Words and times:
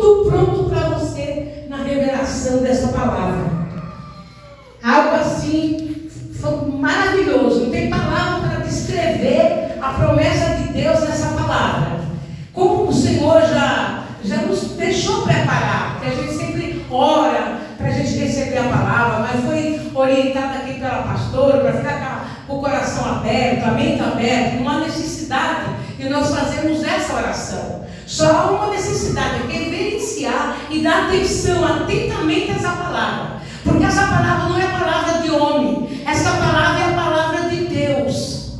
tudo 0.00 0.30
pronto 0.30 0.70
para 0.70 0.88
você 0.90 1.66
na 1.68 1.78
revelação 1.78 2.58
dessa 2.58 2.88
palavra. 2.88 3.50
Algo 4.82 5.16
assim 5.16 5.92
maravilhoso, 6.82 7.64
não 7.64 7.70
tem 7.70 7.88
palavra 7.88 8.48
para 8.48 8.64
descrever 8.64 9.78
a 9.80 9.88
promessa 9.90 10.56
de 10.56 10.72
Deus 10.72 11.00
nessa 11.00 11.28
palavra. 11.28 12.00
Como 12.52 12.88
o 12.88 12.92
Senhor 12.92 13.40
já, 13.42 14.04
já 14.24 14.36
nos 14.38 14.62
deixou 14.72 15.22
preparar, 15.22 16.00
que 16.00 16.08
a 16.08 16.14
gente 16.14 16.34
sempre 16.34 16.84
ora 16.90 17.58
para 17.78 17.86
a 17.86 17.92
gente 17.92 18.18
receber 18.18 18.58
a 18.58 18.64
palavra, 18.64 19.20
mas 19.20 19.44
foi 19.44 19.90
orientada 19.94 20.58
aqui 20.58 20.74
pela 20.74 21.02
pastora 21.02 21.60
para 21.60 21.72
ficar 21.74 22.44
com 22.46 22.56
o 22.56 22.60
coração 22.60 23.16
aberto, 23.16 23.64
a 23.64 23.70
mente 23.70 24.02
aberta, 24.02 24.56
uma 24.56 24.80
necessidade 24.80 25.70
de 25.96 26.08
nós 26.08 26.34
fazermos 26.34 26.82
essa 26.82 27.14
oração. 27.14 27.84
Já 28.12 28.30
há 28.30 28.50
uma 28.50 28.66
necessidade 28.66 29.46
de 29.46 29.52
reverenciar 29.54 30.58
e 30.68 30.82
dar 30.82 31.06
atenção 31.06 31.64
atentamente 31.64 32.50
a 32.50 32.54
essa 32.56 32.72
palavra. 32.72 33.40
Porque 33.64 33.84
essa 33.84 34.06
palavra 34.06 34.48
não 34.50 34.58
é 34.58 34.64
a 34.64 34.78
palavra 34.78 35.22
de 35.22 35.30
homem, 35.30 35.88
essa 36.06 36.32
palavra 36.32 36.82
é 36.82 36.84
a 36.90 36.94
palavra 36.94 37.48
de 37.48 37.64
Deus. 37.68 38.58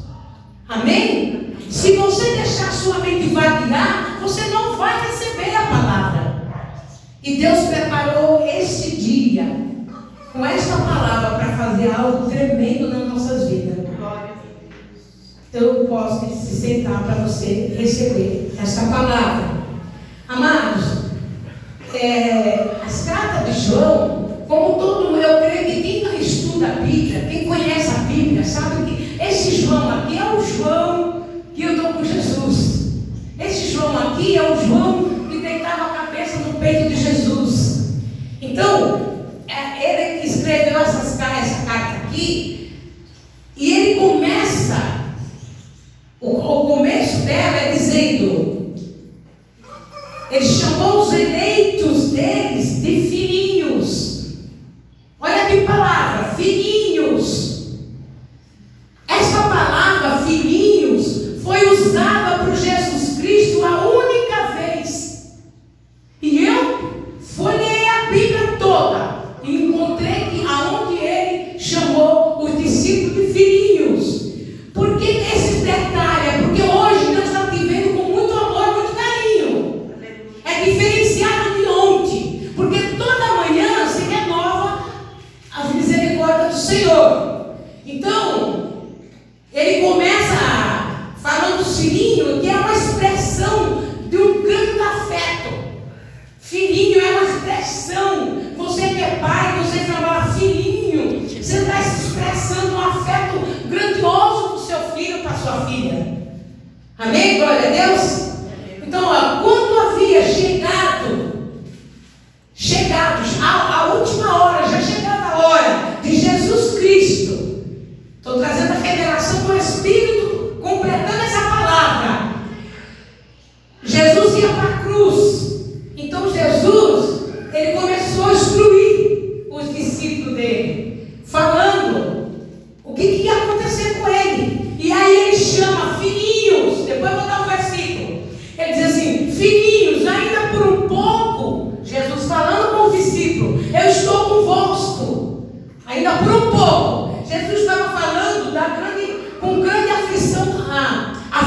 Amém? 0.66 1.54
Se 1.68 1.96
você 1.96 2.36
deixar 2.36 2.72
sua 2.72 3.00
mente 3.00 3.28
vaguear, 3.28 4.20
você 4.22 4.48
não 4.48 4.74
vai 4.78 5.06
receber 5.06 5.54
a 5.54 5.66
palavra. 5.66 6.50
E 7.22 7.36
Deus 7.36 7.66
preparou 7.66 8.46
este 8.46 8.96
dia 8.96 9.44
com 10.32 10.46
esta 10.46 10.78
palavra 10.78 11.38
para 11.38 11.56
fazer 11.58 11.92
algo 11.94 12.30
tremendo 12.30 12.88
nas 12.88 13.06
nossas 13.06 13.50
vidas. 13.50 13.82
Então, 15.54 15.60
eu 15.60 15.84
posso 15.84 16.34
se 16.34 16.56
sentar 16.62 17.02
para 17.04 17.26
você 17.26 17.74
receber 17.76 18.54
essa 18.58 18.86
palavra. 18.86 19.51
Amados, 20.32 20.84
é, 21.94 22.80
as 22.86 23.04
cartas 23.04 23.54
de 23.54 23.66
João, 23.66 24.44
como 24.48 24.78
todo 24.78 25.14
eu 25.18 25.40
creio 25.40 25.66
que 25.66 25.82
quem 25.82 26.18
estuda 26.18 26.68
a 26.68 26.76
Bíblia, 26.76 27.28
quem 27.30 27.44
conhece 27.44 27.90
a 27.90 27.98
Bíblia, 28.04 28.42
sabe 28.42 28.90
que 28.90 29.22
esse 29.22 29.60
João 29.60 29.90
aqui 29.90 30.16
é 30.16 30.32
o 30.32 30.42
João 30.42 31.26
que 31.54 31.62
andou 31.64 31.92
com 31.92 32.02
Jesus. 32.02 32.92
Esse 33.38 33.72
João 33.72 34.14
aqui 34.14 34.34
é 34.38 34.50
o 34.50 34.66
João 34.66 35.04
que 35.30 35.36
deitava 35.36 35.92
a 35.92 36.06
cabeça 36.06 36.38
no 36.38 36.54
peito 36.54 36.88
de 36.88 36.96
Jesus. 36.96 37.90
Então, 38.40 39.26
é, 39.46 40.16
ele 40.16 40.26
escreveu 40.26 40.80
essas, 40.80 41.20
essa 41.20 41.66
carta 41.66 42.06
aqui, 42.06 42.72
e 43.54 43.70
ele 43.70 44.00
começa 44.00 45.02
o, 46.18 46.30
o 46.30 46.81
Берите 56.42 56.81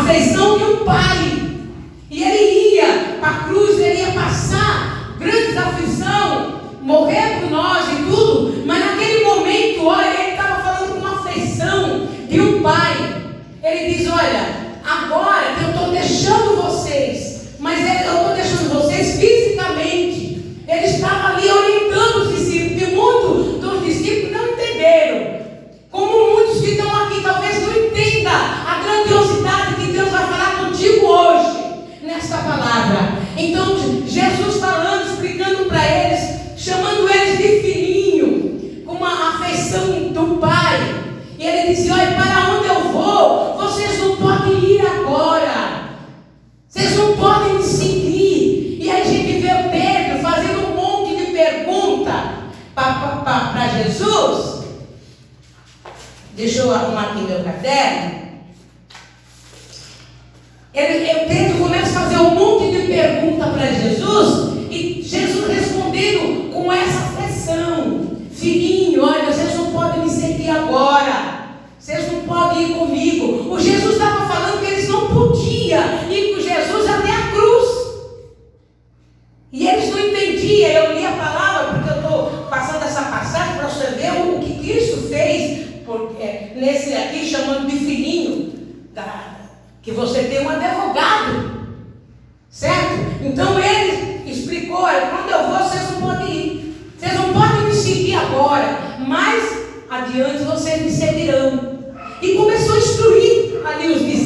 afeição 0.06 0.58
de 0.60 0.64
um 0.64 0.86
pai. 0.86 1.35
agora, 98.26 98.98
mais 99.00 99.66
adiante 99.90 100.44
vocês 100.44 100.82
me 100.82 100.92
seguirão. 100.92 101.76
E 102.22 102.36
começou 102.36 102.76
a 102.76 102.78
instruir 102.78 103.62
ali 103.66 103.92
os 103.92 104.00
discípulos 104.00 104.25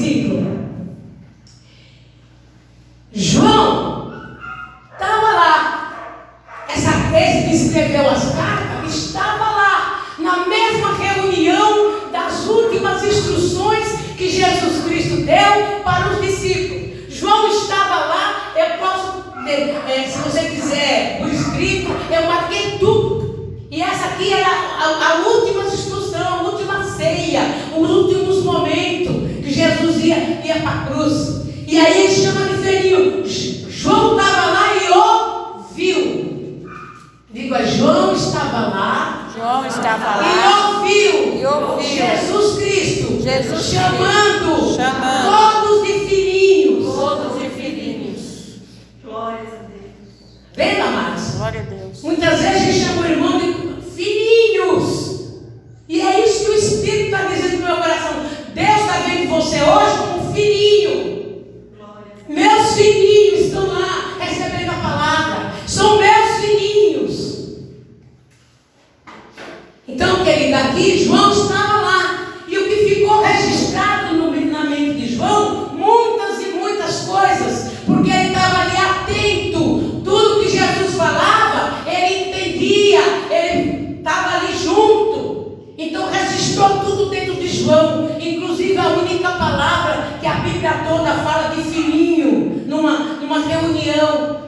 Registrou 86.60 86.80
tudo 86.80 87.10
dentro 87.10 87.36
de 87.36 87.48
João, 87.48 88.18
inclusive 88.20 88.78
a 88.78 88.90
única 88.90 89.30
palavra 89.30 90.18
que 90.20 90.28
a 90.28 90.34
Bíblia 90.34 90.86
toda 90.90 91.14
fala 91.14 91.56
de 91.56 91.62
filhinho, 91.64 92.66
numa, 92.68 92.98
numa 93.22 93.40
reunião. 93.40 94.42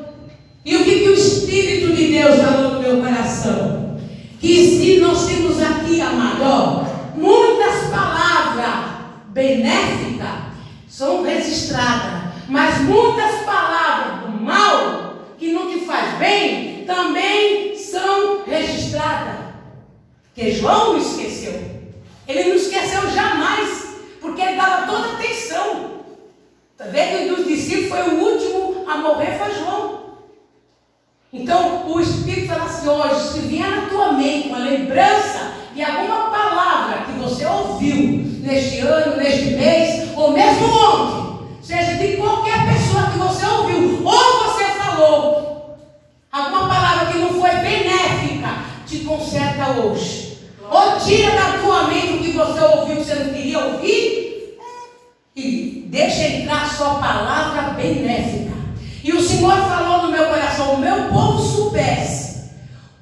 E 0.66 0.76
o 0.76 0.84
que, 0.84 1.00
que 1.00 1.08
o 1.08 1.14
Espírito 1.14 1.96
de 1.96 2.08
Deus 2.12 2.36
falou 2.36 2.74
no 2.74 2.82
meu 2.82 2.98
coração? 2.98 3.98
Que 4.42 4.78
se 4.78 5.00
nós 5.00 5.26
temos 5.26 5.62
aqui, 5.62 6.02
amado, 6.02 6.42
ó, 6.44 6.84
muitas 7.16 7.90
palavras 7.90 8.98
benéficas 9.30 10.52
são 10.90 11.24
registradas, 11.24 12.24
mas 12.50 12.82
muitas 12.82 13.36
palavras 13.46 14.26
do 14.26 14.44
mal, 14.44 15.14
que 15.40 15.54
não 15.54 15.70
te 15.70 15.80
faz 15.86 16.18
bem, 16.18 16.84
também 16.86 17.78
são 17.78 18.44
registradas. 18.46 19.46
Que 20.36 20.52
João 20.52 20.98
esqueceu. 20.98 21.81
Ele 22.28 22.50
não 22.50 22.56
esqueceu 22.56 23.10
jamais, 23.12 23.96
porque 24.20 24.42
ele 24.42 24.56
dava 24.56 24.86
toda 24.86 25.14
atenção. 25.14 26.02
Está 26.72 26.86
vendo 26.86 27.36
dos 27.36 27.48
discípulos 27.48 27.90
foi 27.90 28.10
o 28.10 28.24
último 28.24 28.86
a 28.90 28.98
morrer, 28.98 29.38
foi 29.38 29.54
João. 29.54 30.02
Então 31.34 31.92
o 31.92 32.00
Espírito 32.00 32.48
fala 32.48 32.66
assim: 32.66 32.88
hoje, 32.88 33.34
se 33.34 33.40
vier 33.40 33.70
na 33.70 33.88
tua 33.88 34.14
mente 34.14 34.50
uma 34.50 34.60
lembrança 34.60 35.54
de 35.74 35.82
alguma 35.82 36.30
palavra 36.30 37.06
que 37.06 37.12
você 37.20 37.46
ouviu 37.46 38.22
neste 38.42 38.80
ano, 38.80 39.18
neste 39.18 39.52
mês, 39.52 40.10
ou 40.16 40.32
mesmo 40.32 40.66
ontem, 40.68 41.48
seja 41.62 41.96
de 41.96 42.18
qualquer 42.18 42.68
pessoa 42.68 43.12
que 43.12 43.18
você 43.18 43.46
ouviu, 43.46 44.06
ou 44.06 44.44
você 44.44 44.66
falou, 44.66 45.78
alguma 46.32 46.68
palavra 46.68 47.12
que 47.12 47.20
não 47.20 47.30
foi 47.30 47.52
benéfica, 47.52 48.50
te 48.86 49.00
conserta 49.00 49.72
hoje. 49.72 50.31
Ou 50.72 50.98
tira 51.00 51.32
da 51.32 51.58
tua 51.60 51.84
mente 51.90 52.14
o 52.14 52.20
que 52.20 52.32
você 52.32 52.60
ouviu 52.62 52.96
que 52.98 53.04
você 53.04 53.16
não 53.16 53.34
queria 53.34 53.60
ouvir 53.60 54.58
e 55.36 55.86
deixa 55.90 56.24
entrar 56.28 56.70
só 56.70 56.94
palavra 56.96 57.74
benéfica. 57.74 58.52
E 59.04 59.12
o 59.12 59.22
Senhor 59.22 59.52
falou 59.68 60.04
no 60.04 60.12
meu 60.12 60.26
coração: 60.28 60.76
o 60.76 60.80
meu 60.80 61.10
povo 61.10 61.40
soubesse 61.42 62.52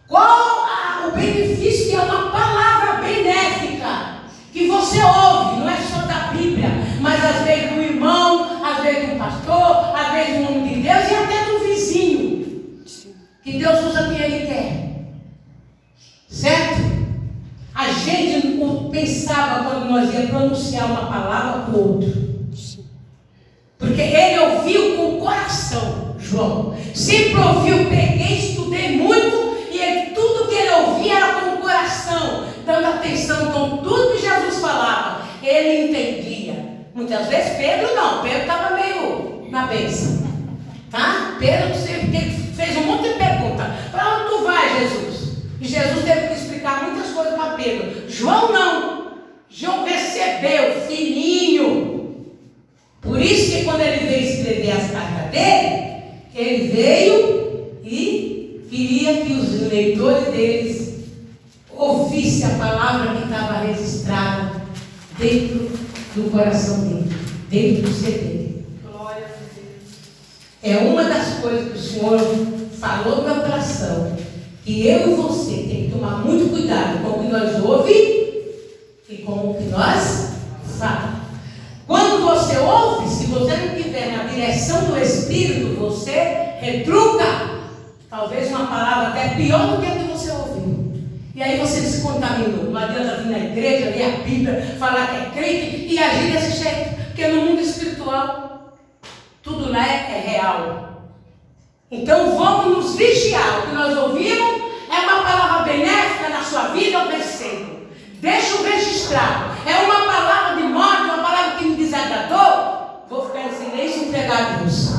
qual 0.07 0.23
a- 0.65 1.07
o 1.07 1.11
benefício 1.11 1.89
que 1.89 1.95
é 1.95 1.99
uma 2.01 2.31
palavra 2.31 3.01
benéfica 3.03 4.19
que 4.51 4.67
você 4.67 4.97
ouve, 5.03 5.59
não 5.59 5.69
é 5.69 5.77
só 5.77 6.01
da 6.07 6.31
Bíblia, 6.33 6.69
mas 7.01 7.23
às 7.23 7.45
vezes 7.45 7.69
do 7.71 7.81
irmão, 7.81 8.65
às 8.65 8.81
vezes 8.83 9.09
do 9.11 9.15
pastor, 9.17 9.95
às 9.95 10.11
vezes 10.13 10.37
do 10.37 10.53
nome 10.53 10.69
de 10.69 10.81
Deus 10.81 11.11
e 11.11 11.13
até 11.15 11.45
do 11.51 11.59
vizinho. 11.59 12.83
Que 13.43 13.59
Deus 13.59 13.79
usa 13.85 14.09
quem 14.09 14.19
Ele 14.21 14.47
quer. 14.47 14.89
Certo? 16.29 16.68
Pensava 18.99 19.63
quando 19.63 19.89
nós 19.89 20.13
ia 20.13 20.27
pronunciar 20.27 20.85
uma 20.87 21.05
palavra 21.05 21.61
para 21.63 21.73
o 21.73 21.93
outro. 21.93 22.29
Porque 23.77 24.01
ele 24.01 24.39
ouviu 24.39 24.97
com 24.97 25.15
o 25.15 25.19
coração, 25.21 26.15
João. 26.19 26.75
Sempre 26.93 27.39
ouviu, 27.39 27.85
peguei, 27.85 28.37
estudei 28.37 28.97
muito, 28.97 29.57
e 29.71 29.79
ele, 29.79 30.11
tudo 30.11 30.49
que 30.49 30.55
ele 30.55 30.71
ouvia 30.71 31.15
era 31.15 31.33
com 31.39 31.55
o 31.55 31.57
coração, 31.59 32.43
dando 32.65 32.87
atenção. 32.87 33.47
Então, 33.47 33.77
tudo 33.77 34.11
que 34.11 34.21
Jesus 34.21 34.59
falava, 34.59 35.21
ele 35.41 35.89
entendia. 35.89 36.55
Muitas 36.93 37.27
vezes 37.27 37.55
Pedro 37.55 37.95
não, 37.95 38.21
Pedro 38.21 38.41
estava 38.41 38.75
meio 38.75 39.47
na 39.49 39.65
bênção. 39.67 40.27
Tá? 40.91 41.37
Pedro 41.39 41.73
fez 41.73 42.77
um 42.77 42.83
monte 42.83 43.07
de 43.07 43.13
perguntas. 43.13 43.67
Para 43.91 44.17
onde 44.17 44.29
tu 44.29 44.43
vai, 44.43 44.77
Jesus? 44.77 45.37
E 45.61 45.67
Jesus 45.67 46.03
teve 46.03 46.27
que 46.27 46.33
explicar 46.33 46.83
muitas 46.83 47.13
coisas 47.13 47.35
para 47.35 47.53
Pedro. 47.53 47.98
João 48.19 48.51
não. 48.51 49.13
João 49.49 49.85
recebeu, 49.85 50.81
filhinho. 50.81 52.25
Por 52.99 53.19
isso 53.21 53.51
que 53.51 53.63
quando 53.63 53.79
ele 53.79 54.07
veio 54.07 54.29
escrever 54.29 54.71
as 54.71 54.91
cartas 54.91 55.31
dele, 55.31 56.03
ele 56.35 56.67
veio 56.67 57.69
e 57.81 58.65
queria 58.69 59.25
que 59.25 59.31
os 59.31 59.69
leitores 59.69 60.33
deles 60.33 60.95
ouvissem 61.71 62.45
a 62.45 62.57
palavra 62.57 63.15
que 63.15 63.23
estava 63.23 63.59
registrada 63.59 64.61
dentro 65.17 65.71
do 66.13 66.29
coração 66.29 66.81
dele, 66.81 67.15
dentro 67.49 67.83
do 67.83 67.93
ser 67.93 68.11
dele. 68.11 68.65
Glórias 68.83 69.29
a 69.29 69.55
Deus. 69.55 69.95
É 70.61 70.77
uma 70.77 71.05
das 71.05 71.35
coisas 71.35 71.71
que 71.71 71.77
o 71.77 71.81
Senhor 71.81 72.19
falou 72.77 73.21
no 73.21 73.23
meu 73.23 73.43
que 74.69 74.87
eu 74.87 75.13
e 75.13 75.15
você 75.15 75.55
tem 75.67 75.85
que 75.85 75.91
tomar 75.91 76.23
muito 76.23 76.51
cuidado 76.51 77.01
com 77.01 77.09
o 77.09 77.23
que 77.23 77.31
nós 77.31 77.55
ouvimos 77.55 78.27
e 79.09 79.17
com 79.25 79.31
o 79.31 79.55
que 79.55 79.63
nós 79.63 80.33
falamos. 80.77 81.19
Quando 81.87 82.23
você 82.23 82.55
ouve, 82.59 83.09
se 83.09 83.25
você 83.25 83.57
não 83.57 83.75
estiver 83.75 84.15
na 84.15 84.25
direção 84.25 84.83
do 84.83 84.99
Espírito, 84.99 85.75
você 85.75 86.11
retruca, 86.61 87.25
talvez 88.07 88.49
uma 88.49 88.67
palavra 88.67 89.07
até 89.07 89.29
pior 89.29 89.75
do 89.75 89.81
que 89.81 89.87
a 89.87 89.95
que 89.95 90.03
você 90.03 90.29
ouviu. 90.29 90.93
E 91.33 91.41
aí 91.41 91.57
você 91.57 91.81
se 91.81 92.01
contaminou. 92.01 92.65
Não 92.65 92.79
adianta 92.79 93.23
vir 93.23 93.31
na 93.31 93.39
igreja, 93.39 93.89
ler 93.89 94.03
a 94.03 94.17
Bíblia, 94.23 94.75
falar 94.77 95.07
que 95.07 95.15
é 95.15 95.41
crente 95.41 95.87
e 95.87 95.97
agir 95.97 96.31
desse 96.31 96.63
jeito. 96.63 96.95
Porque 97.07 97.27
no 97.27 97.41
mundo 97.41 97.61
espiritual, 97.61 98.77
tudo 99.41 99.71
lá 99.71 99.83
é, 99.83 100.11
é 100.11 100.29
real. 100.29 100.88
Então 101.91 102.37
vamos 102.37 102.77
nos 102.77 102.95
vigiar. 102.95 103.59
O 103.59 103.61
que 103.63 103.75
nós 103.75 103.97
ouvimos 103.97 104.61
é 104.91 104.99
uma 104.99 105.23
palavra 105.23 105.63
benéfica 105.63 106.29
na 106.29 106.43
sua 106.43 106.67
vida, 106.67 106.99
eu 106.99 107.07
percebo. 107.07 107.79
Deixa 108.21 108.57
o 108.57 108.63
registrado. 108.63 109.51
É 109.65 109.85
uma 109.85 110.05
palavra 110.05 110.61
de 110.61 110.63
morte, 110.63 111.03
uma 111.03 111.23
palavra 111.23 111.57
que 111.57 111.65
me 111.65 111.75
desagradou. 111.75 113.05
Vou 113.09 113.25
ficar 113.25 113.47
em 113.47 113.51
silêncio 113.51 114.03
e 114.03 114.07
entregar 114.09 114.37
a 114.37 114.57
Deus. 114.57 114.93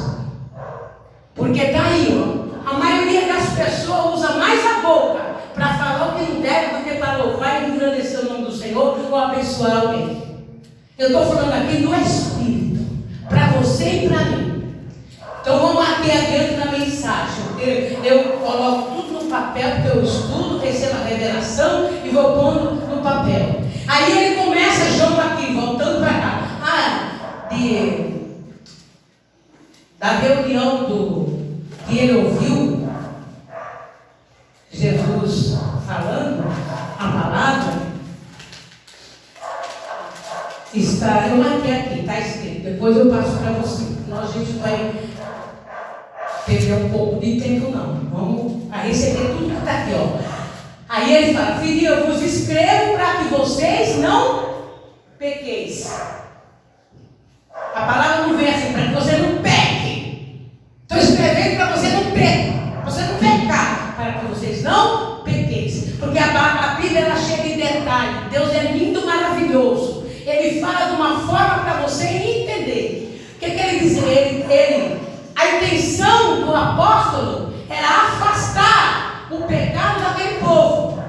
Porque 1.34 1.60
está 1.60 1.84
aí, 1.84 2.08
ó. 2.12 2.50
A 2.68 2.74
maioria 2.74 3.22
das 3.32 3.50
pessoas 3.50 4.14
usa 4.14 4.32
mais 4.34 4.60
a 4.66 4.80
boca 4.80 5.20
para 5.54 5.74
falar 5.74 6.08
o 6.08 6.18
que 6.18 6.32
não 6.32 6.40
deve 6.40 6.76
do 6.76 6.84
que 6.84 6.96
para 6.96 7.16
louvar 7.18 7.62
e 7.62 7.70
engrandecer 7.70 8.20
o 8.20 8.32
nome 8.32 8.44
do 8.46 8.52
Senhor 8.52 8.98
ou 9.10 9.16
abençoar 9.16 9.80
alguém. 9.80 10.22
Eu 10.98 11.06
estou 11.06 11.26
falando 11.26 11.52
aqui 11.52 11.78
no 11.78 11.94
Espírito, 11.94 12.84
para 13.28 13.46
você 13.58 14.04
e 14.04 14.08
para 14.08 14.24
mim. 14.24 14.50
Então 15.40 15.58
vamos 15.58 15.82
aqui 15.82 16.10
adiante 16.10 16.54
na 16.56 16.69
eu, 17.02 18.04
eu 18.04 18.38
coloco 18.38 19.02
tudo 19.02 19.24
no 19.24 19.30
papel, 19.30 19.76
porque 19.76 19.98
eu 19.98 20.04
estudo, 20.04 20.58
recebo 20.58 20.96
a 20.96 21.04
revelação 21.04 21.90
e 22.04 22.10
vou 22.10 22.32
pondo 22.32 22.86
no 22.86 23.02
papel. 23.02 23.62
Aí 23.88 24.18
ele 24.18 24.36
começa, 24.36 24.90
João 24.90 25.18
aqui, 25.18 25.54
voltando 25.54 26.00
para 26.00 26.12
cá. 26.14 26.40
Ah, 26.62 27.54
de, 27.54 28.20
da 29.98 30.08
reunião 30.12 30.84
do, 30.84 31.56
que 31.88 31.98
ele 31.98 32.24
ouviu, 32.24 32.88
Jesus 34.70 35.58
falando 35.86 36.44
a 36.98 37.08
palavra, 37.08 37.82
está, 40.72 41.28
eu 41.28 41.36
marquei 41.36 41.80
aqui, 41.80 42.00
está 42.00 42.20
escrito, 42.20 42.62
depois 42.62 42.96
eu 42.96 43.10
passo 43.10 43.38
para 43.38 43.52
você. 43.52 43.90
Nós 44.08 44.30
a 44.30 44.38
gente 44.38 44.52
vai 44.58 44.99
perder 46.50 46.84
um 46.84 46.88
pouco 46.90 47.20
de 47.20 47.40
tempo, 47.40 47.70
não. 47.70 48.00
Vamos 48.10 48.72
a 48.72 48.78
receber 48.78 49.28
tudo 49.28 49.50
que 49.50 49.58
está 49.58 49.82
aqui, 49.82 49.92
ó. 49.94 50.18
Aí 50.88 51.14
ele 51.14 51.34
fala, 51.34 51.60
filho, 51.60 51.86
eu 51.86 52.06
vos 52.06 52.20
escrevo 52.22 52.94
para 52.94 53.14
que 53.14 53.24
vocês 53.28 53.98
não 53.98 54.50
pequeis. 55.18 55.96
A 57.74 57.80
palavra 57.82 58.26
não 58.26 58.36
vem 58.36 58.48
assim, 58.48 58.72
para 58.72 58.88
que 58.88 58.94
você 58.94 59.16
não 59.18 59.40
peque. 59.40 60.50
Estou 60.82 60.98
escrevendo 60.98 61.56
para 61.56 61.76
você 61.76 61.88
não 61.88 62.10
pecar. 62.10 62.84
Você 62.84 63.02
não 63.02 63.18
pecar. 63.18 63.94
Para 63.96 64.12
que 64.14 64.26
vocês 64.26 64.62
não 64.64 65.22
pequeis. 65.22 65.94
Porque 66.00 66.18
a, 66.18 66.72
a 66.72 66.74
Bíblia 66.80 67.00
ela 67.02 67.16
chega 67.16 67.46
em 67.46 67.56
detalhe. 67.56 68.28
Deus 68.30 68.52
é 68.52 68.72
lindo, 68.72 69.06
maravilhoso. 69.06 70.04
Ele 70.26 70.60
fala 70.60 70.86
de 70.86 70.96
uma 70.96 71.20
forma 71.20 71.62
para 71.62 71.82
você 71.82 72.06
entender. 72.06 73.24
O 73.36 73.38
que, 73.38 73.50
que 73.50 73.60
ele 73.60 73.78
diz? 73.78 73.98
Ele, 73.98 74.52
ele, 74.52 75.09
a 75.40 75.56
intenção 75.56 76.42
do 76.42 76.54
apóstolo 76.54 77.54
era 77.70 77.86
afastar 77.86 79.26
o 79.30 79.38
pecado 79.44 80.02
daquele 80.02 80.38
povo. 80.38 81.02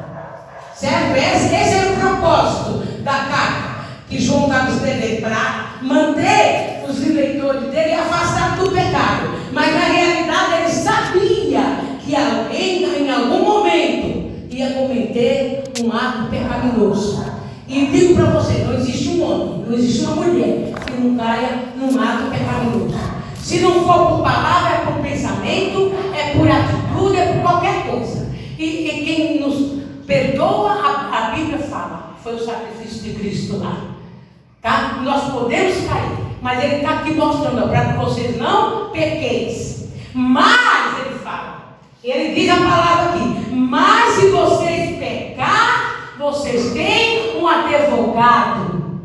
Certo? 0.73 1.17
Esse, 1.17 1.53
esse 1.53 1.75
era 1.75 1.91
o 1.91 1.97
propósito 1.97 3.03
da 3.03 3.11
carta 3.11 3.71
que 4.07 4.21
João 4.21 4.45
estava 4.45 4.71
escrevendo 4.71 5.21
para 5.21 5.75
manter 5.81 6.81
os 6.87 7.05
eleitores 7.05 7.69
dele 7.71 7.93
afastados 7.93 8.59
do 8.59 8.71
pecado. 8.71 9.31
Mas 9.51 9.73
na 9.73 9.81
realidade 9.81 10.53
ele 10.61 10.69
sabia 10.69 11.63
que 11.99 12.15
alguém 12.15 12.85
em 12.85 13.11
algum 13.11 13.43
momento 13.43 14.31
ia 14.49 14.71
cometer 14.71 15.63
um 15.83 15.91
ato 15.91 16.29
pecaminoso. 16.29 17.25
E 17.67 17.85
digo 17.87 18.15
para 18.15 18.25
você, 18.31 18.63
não 18.63 18.75
existe 18.75 19.09
um 19.09 19.23
homem, 19.23 19.65
não 19.67 19.73
existe 19.77 20.05
uma 20.05 20.15
mulher 20.15 20.73
que 20.85 21.01
não 21.01 21.17
caia 21.17 21.65
num 21.75 21.99
ato 22.01 22.31
pecaminoso. 22.31 23.10
Se 23.43 23.59
não 23.59 23.85
for 23.85 24.07
por 24.07 24.23
palavra, 24.23 24.75
é 24.75 24.85
por 24.85 25.01
pensamento, 25.01 25.91
é 26.15 26.37
por 26.37 26.49
atitude, 26.49 27.17
é 27.17 27.33
por 27.33 27.41
qualquer 27.41 27.87
coisa. 27.87 28.31
E, 28.57 28.63
e 28.63 29.05
quem 29.05 29.41
nos 29.41 29.81
perdoa, 30.05 30.71
a, 30.71 31.17
a 31.17 31.31
Bíblia 31.31 31.57
fala, 31.57 32.15
foi 32.23 32.35
o 32.35 32.45
sacrifício 32.45 33.01
de 33.01 33.19
Cristo 33.19 33.57
lá. 33.57 33.77
Tá? 34.61 35.01
Nós 35.03 35.31
podemos 35.31 35.87
cair, 35.87 36.17
mas 36.41 36.63
ele 36.63 36.75
está 36.75 36.99
aqui 36.99 37.13
mostrando 37.13 37.67
para 37.67 37.85
que 37.85 37.97
vocês 37.97 38.37
não 38.37 38.91
pequeis. 38.91 39.89
Mas 40.13 40.99
ele 40.99 41.17
fala, 41.19 41.77
ele 42.03 42.35
diz 42.35 42.49
a 42.51 42.57
palavra 42.57 43.09
aqui: 43.09 43.55
mas 43.55 44.13
se 44.13 44.29
vocês 44.29 44.99
pecar, 44.99 46.15
vocês 46.19 46.73
têm 46.73 47.41
um 47.41 47.47
advogado. 47.47 48.99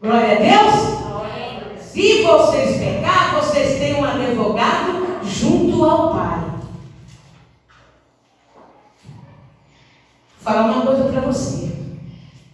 Glória 0.00 0.32
a 0.32 0.34
Deus. 0.36 0.99
Se 2.00 2.22
vocês 2.22 2.78
pecar, 2.78 3.34
vocês 3.34 3.78
têm 3.78 3.96
um 3.96 4.04
advogado 4.06 5.20
junto 5.22 5.84
ao 5.84 6.14
Pai. 6.14 6.40
Vou 10.38 10.42
falar 10.42 10.62
uma 10.62 10.80
coisa 10.80 11.04
para 11.12 11.20
você. 11.20 11.70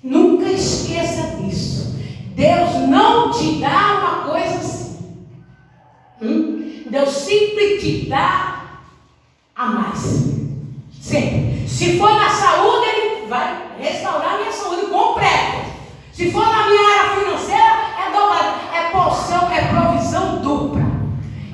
Nunca 0.03 0.51
esqueça 0.51 1.37
disso. 1.37 1.97
Deus 2.35 2.89
não 2.89 3.31
te 3.31 3.61
dá 3.61 4.01
uma 4.01 4.33
coisa 4.33 4.57
assim. 4.57 5.17
Hum? 6.21 6.83
Deus 6.91 7.11
sempre 7.11 7.79
te 7.79 8.09
dá 8.09 8.81
a 9.55 9.67
mais. 9.67 10.01
Sempre. 11.01 11.69
Se 11.69 11.97
for 12.01 12.11
na 12.11 12.31
saúde, 12.31 12.87
Ele 12.89 13.27
vai 13.29 13.77
restaurar 13.79 14.35
a 14.35 14.39
minha 14.39 14.51
saúde 14.51 14.87
completa. 14.87 15.67
Se 16.13 16.33
for 16.33 16.45
na 16.45 16.67
minha 16.67 16.83
área 16.83 17.21
financeira, 17.21 17.86
é 18.35 18.47
dobrado. 18.47 18.67
É 18.75 18.91
porção, 18.91 19.51
é 19.51 19.61
provisão 19.69 20.37
dupla. 20.39 20.83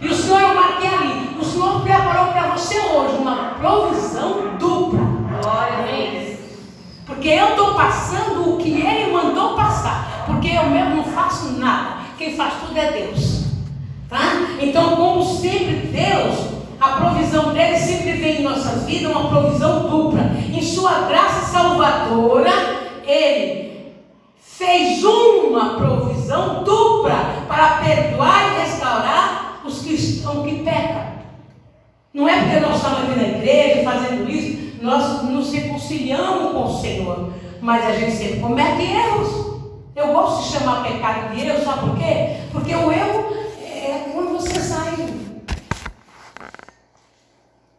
E 0.00 0.08
o 0.08 0.14
Senhor, 0.14 0.40
eu 0.40 0.54
marquei 0.54 0.88
ali. 0.88 1.36
O 1.40 1.44
Senhor 1.44 1.80
preparou 1.80 2.32
para 2.32 2.50
você 2.50 2.78
hoje 2.78 3.16
uma 3.16 3.54
provisão 3.60 4.56
dupla. 4.58 5.00
Glória 5.40 5.78
a 5.78 5.82
Deus. 5.82 6.38
Porque 7.06 7.28
eu 7.28 7.50
estou 7.50 7.74
passando 7.74 8.54
o 8.54 8.56
que 8.58 8.70
Ele 8.70 9.12
mandou 9.12 9.54
passar. 9.54 10.24
Porque 10.26 10.48
eu 10.48 10.66
mesmo 10.66 10.96
não 10.96 11.04
faço 11.04 11.52
nada. 11.52 11.98
Quem 12.18 12.36
faz 12.36 12.54
tudo 12.60 12.76
é 12.78 12.92
Deus. 12.92 13.42
Tá? 14.08 14.18
Então, 14.60 14.96
como 14.96 15.24
sempre, 15.24 15.88
Deus, 15.88 16.52
a 16.80 16.88
provisão 16.90 17.52
dele 17.52 17.78
sempre 17.78 18.12
vem 18.12 18.40
em 18.40 18.42
nossas 18.42 18.84
vidas, 18.84 19.10
uma 19.10 19.28
provisão 19.28 19.88
dupla. 19.88 20.22
Em 20.52 20.62
sua 20.62 21.06
graça 21.08 21.46
salvadora, 21.46 22.50
Ele 23.06 23.71
fez 24.64 25.02
uma 25.02 25.74
provisão 25.74 26.62
dupla 26.62 27.44
para 27.48 27.78
perdoar 27.78 28.54
e 28.54 28.60
restaurar 28.60 29.60
os 29.64 29.82
cristãos 29.82 30.46
que 30.46 30.62
pecam. 30.62 31.02
Não 32.14 32.28
é 32.28 32.40
porque 32.40 32.60
nós 32.60 32.76
estamos 32.76 33.00
aqui 33.00 33.16
na 33.16 33.28
igreja 33.38 33.82
fazendo 33.82 34.30
isso, 34.30 34.78
nós 34.80 35.24
nos 35.24 35.52
reconciliamos 35.52 36.52
com 36.52 36.64
o 36.64 36.80
Senhor. 36.80 37.32
Mas 37.60 37.84
a 37.84 37.92
gente 37.92 38.12
sempre 38.12 38.40
comete 38.40 38.82
erros. 38.82 39.52
Eu 39.96 40.12
gosto 40.12 40.44
de 40.44 40.58
chamar 40.58 40.84
pecado 40.84 41.34
de 41.34 41.46
erro, 41.46 41.64
sabe 41.64 41.80
por 41.80 41.98
quê? 41.98 42.36
Porque 42.52 42.74
o 42.74 42.92
erro 42.92 43.36
é 43.60 44.10
quando 44.12 44.32
você 44.32 44.60
sai. 44.60 44.92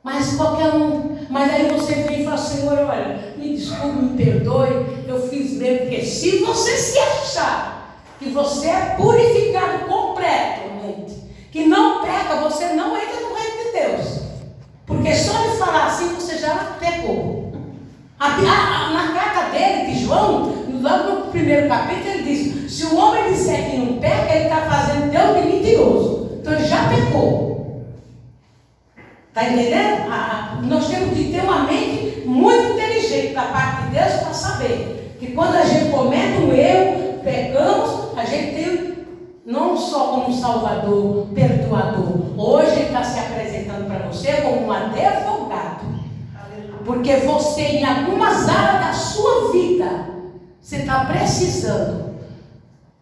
Mas 0.03 0.35
qualquer 0.35 0.75
um. 0.75 1.17
Mas 1.29 1.53
aí 1.53 1.69
você 1.69 1.95
vem 1.95 2.21
e 2.21 2.25
fala, 2.25 2.37
Senhor, 2.37 2.77
olha, 2.77 3.33
me 3.37 3.55
desculpe, 3.55 4.01
me 4.01 4.17
perdoe, 4.17 5.05
eu 5.07 5.27
fiz 5.29 5.57
bem, 5.57 5.77
porque 5.77 6.03
se 6.03 6.39
você 6.39 6.71
se 6.71 6.99
achar 6.99 7.97
que 8.19 8.29
você 8.29 8.67
é 8.67 8.95
purificado 8.97 9.85
completamente, 9.85 11.15
que 11.51 11.65
não 11.65 12.01
peca, 12.01 12.35
você 12.41 12.73
não 12.73 12.97
entra 12.97 13.21
no 13.21 13.33
reino 13.33 13.63
de 13.63 13.71
Deus. 13.71 14.19
Porque 14.85 15.15
só 15.15 15.41
de 15.41 15.57
falar 15.57 15.85
assim 15.87 16.13
você 16.13 16.37
já 16.37 16.75
pecou. 16.79 17.53
A, 18.19 18.27
a, 18.27 18.89
na 18.91 19.13
carta 19.13 19.51
dele, 19.51 19.91
de 19.91 20.03
João, 20.03 20.53
logo 20.81 21.13
no 21.13 21.31
primeiro 21.31 21.69
capítulo, 21.69 22.09
ele 22.09 22.23
diz: 22.23 22.71
se 22.71 22.85
o 22.85 22.97
homem 22.97 23.31
disser 23.31 23.71
que 23.71 23.77
não 23.77 23.99
peca, 23.99 24.35
ele 24.35 24.43
está 24.45 24.61
fazendo 24.69 25.11
Deus 25.11 25.37
de 25.37 25.51
mentiroso. 25.51 26.39
Então 26.41 26.53
ele 26.53 26.65
já 26.65 26.89
pecou. 26.89 27.52
Está 29.33 29.49
entendendo? 29.49 30.11
A, 30.11 30.59
a, 30.59 30.61
nós 30.61 30.87
temos 30.87 31.17
que 31.17 31.31
ter 31.31 31.41
uma 31.41 31.63
mente 31.63 32.21
muito 32.23 32.73
inteligente 32.73 33.33
da 33.33 33.45
parte 33.45 33.85
de 33.85 33.95
Deus 33.97 34.13
para 34.21 34.31
saber 34.31 35.17
que 35.19 35.31
quando 35.31 35.55
a 35.55 35.65
gente 35.65 35.89
comete 35.89 36.37
um 36.37 36.53
erro, 36.53 37.19
pecamos, 37.23 38.15
a 38.15 38.25
gente 38.25 38.53
tem 38.53 39.05
não 39.43 39.75
só 39.75 40.09
como 40.09 40.39
Salvador, 40.39 41.29
perdoador. 41.33 42.39
Hoje 42.39 42.73
ele 42.73 42.83
está 42.83 43.03
se 43.03 43.17
apresentando 43.17 43.87
para 43.87 44.07
você 44.07 44.33
como 44.33 44.67
um 44.67 44.71
advogado. 44.71 45.83
Porque 46.85 47.15
você, 47.15 47.61
em 47.61 47.85
algumas 47.85 48.47
áreas 48.47 48.85
da 48.85 48.93
sua 48.93 49.51
vida, 49.51 50.09
você 50.61 50.75
está 50.75 51.05
precisando 51.05 52.13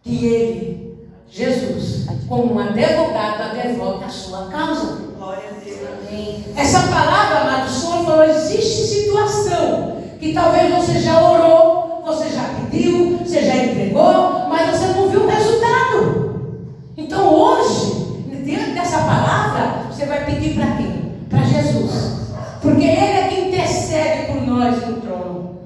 que 0.02 0.24
ele, 0.24 0.98
Jesus, 1.28 2.06
como 2.26 2.54
um 2.54 2.58
advogado, 2.58 3.58
advogue 3.58 4.04
a 4.04 4.08
sua 4.08 4.46
causa. 4.46 5.11
Glória 5.22 5.50
a 5.50 5.64
Deus. 5.64 6.56
Essa 6.56 6.80
palavra, 6.88 7.42
amado, 7.42 7.68
o 7.68 7.72
Senhor 7.72 8.04
falou: 8.04 8.24
existe 8.24 8.88
situação 8.88 10.02
que 10.18 10.32
talvez 10.32 10.74
você 10.74 10.98
já 10.98 11.22
orou, 11.22 12.02
você 12.04 12.28
já 12.28 12.42
pediu, 12.56 13.18
você 13.18 13.40
já 13.40 13.54
entregou, 13.54 14.48
mas 14.48 14.68
você 14.70 14.86
não 14.88 15.08
viu 15.08 15.20
o 15.20 15.28
resultado. 15.28 16.58
Então 16.96 17.32
hoje, 17.32 18.24
diante 18.44 18.72
dessa 18.72 18.98
palavra, 18.98 19.84
você 19.92 20.06
vai 20.06 20.24
pedir 20.24 20.56
para 20.56 20.76
quem? 20.76 21.12
Para 21.30 21.44
Jesus. 21.44 22.32
Porque 22.60 22.84
Ele 22.84 22.96
é 22.96 23.28
que 23.28 23.40
intercede 23.42 24.26
por 24.26 24.44
nós 24.44 24.84
no 24.84 25.00
trono. 25.02 25.60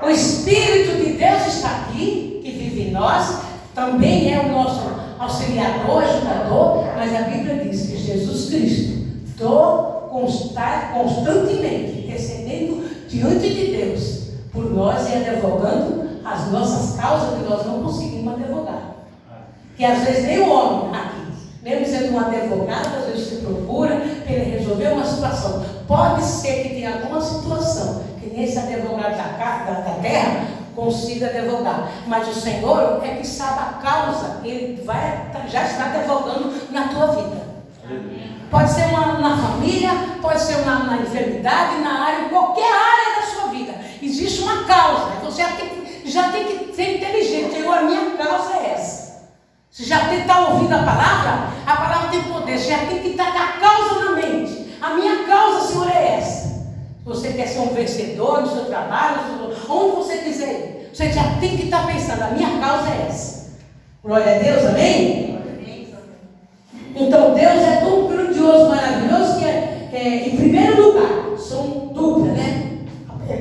O 0.00 0.08
Espírito 0.08 1.04
de 1.04 1.14
Deus 1.14 1.44
está 1.48 1.70
aqui, 1.70 2.40
que 2.44 2.52
vive 2.52 2.82
em 2.82 2.92
nós, 2.92 3.40
também 3.74 4.32
é 4.32 4.38
o 4.38 4.52
nosso 4.52 4.90
auxiliador, 5.18 6.02
ajudador, 6.02 6.84
mas 6.96 7.14
a 7.14 7.22
Bíblia 7.22 7.56
diz 7.64 7.86
que 7.86 7.96
Jesus 7.96 8.48
Cristo 8.48 9.00
constantemente 10.92 12.06
recebendo 12.06 13.08
diante 13.08 13.48
de 13.48 13.76
Deus 13.76 14.30
por 14.52 14.70
nós 14.72 15.08
e 15.08 15.14
advogando 15.14 16.10
as 16.24 16.50
nossas 16.50 17.00
causas 17.00 17.38
que 17.38 17.48
nós 17.48 17.66
não 17.66 17.82
conseguimos 17.82 18.34
advogar. 18.34 18.94
Que 19.76 19.84
às 19.84 20.04
vezes 20.04 20.24
nem 20.24 20.40
o 20.40 20.50
homem 20.50 20.94
aqui, 20.94 21.20
mesmo 21.62 21.86
sendo 21.86 22.14
um 22.14 22.20
advogado, 22.20 22.98
às 22.98 23.06
vezes 23.06 23.28
se 23.28 23.36
procura 23.36 23.96
para 23.96 24.34
resolver 24.36 24.88
uma 24.88 25.04
situação. 25.04 25.64
Pode 25.86 26.22
ser 26.22 26.62
que 26.62 26.68
tenha 26.70 26.94
alguma 26.94 27.20
situação 27.20 28.02
que 28.20 28.30
nem 28.30 28.44
esse 28.44 28.58
advogado 28.58 29.16
da, 29.16 29.64
da, 29.64 29.80
da 29.80 29.94
terra 30.02 30.46
consiga 30.74 31.26
advogar. 31.26 31.90
Mas 32.06 32.28
o 32.28 32.40
Senhor 32.40 33.00
é 33.04 33.16
que 33.16 33.26
sabe 33.26 33.58
a 33.58 33.78
causa, 33.82 34.40
Ele 34.44 34.82
vai, 34.84 35.30
já 35.48 35.64
está 35.64 35.86
advogando 35.86 36.52
na 36.70 36.88
tua 36.88 37.06
vida. 37.06 37.40
Pode 38.50 38.70
ser 38.72 38.86
uma, 38.86 39.18
na 39.18 39.36
família, 39.36 39.90
pode 40.20 40.40
ser 40.40 40.56
uma, 40.56 40.80
na 40.80 40.96
enfermidade, 40.98 41.80
na 41.82 42.04
área, 42.04 42.24
em 42.24 42.28
qualquer 42.28 42.72
área 42.72 43.20
da 43.20 43.26
sua 43.26 43.50
vida. 43.50 43.72
Existe 44.02 44.42
uma 44.42 44.64
causa. 44.64 45.12
Você 45.24 45.42
já 45.42 45.48
tem, 45.50 46.02
já 46.04 46.32
tem 46.32 46.44
que 46.44 46.74
ser 46.74 46.96
inteligente. 46.96 47.52
Senhor, 47.52 47.78
a 47.78 47.82
minha 47.82 48.16
causa 48.16 48.56
é 48.56 48.72
essa. 48.72 49.30
Você 49.70 49.84
já 49.84 50.00
tem 50.00 50.16
que 50.16 50.22
estar 50.22 50.34
tá 50.34 50.48
ouvindo 50.48 50.72
a 50.74 50.82
palavra? 50.82 51.48
A 51.64 51.76
palavra 51.76 52.08
tem 52.08 52.22
poder. 52.24 52.58
Você 52.58 52.70
já 52.70 52.78
tem 52.78 52.98
que 52.98 53.08
estar 53.10 53.32
com 53.32 53.38
a 53.38 53.46
causa 53.68 54.04
na 54.04 54.10
mente. 54.16 54.76
A 54.80 54.94
minha 54.94 55.24
causa, 55.26 55.68
Senhor, 55.68 55.88
é 55.88 56.16
essa. 56.18 56.48
Se 56.48 57.04
você 57.04 57.32
quer 57.32 57.46
ser 57.46 57.60
um 57.60 57.72
vencedor 57.72 58.40
no 58.40 58.52
seu 58.52 58.64
trabalho, 58.64 59.20
onde 59.68 59.96
você 59.96 60.18
quiser 60.18 60.50
ir, 60.50 60.90
você 60.92 61.12
já 61.12 61.22
tem 61.38 61.56
que 61.56 61.64
estar 61.64 61.86
pensando, 61.86 62.22
a 62.22 62.28
minha 62.28 62.58
causa 62.58 62.88
é 62.90 63.06
essa. 63.08 63.50
Glória 64.02 64.36
a 64.36 64.38
Deus, 64.38 64.66
amém? 64.66 65.39
Então 66.94 67.34
Deus 67.34 67.62
é 67.62 67.80
tão 67.84 68.06
grandioso, 68.08 68.68
maravilhoso, 68.68 69.38
que 69.38 69.44
é, 69.44 69.88
é 69.92 70.28
em 70.28 70.36
primeiro 70.36 70.88
lugar, 70.88 71.38
são 71.38 71.90
dupla, 71.92 72.32
né? 72.32 72.70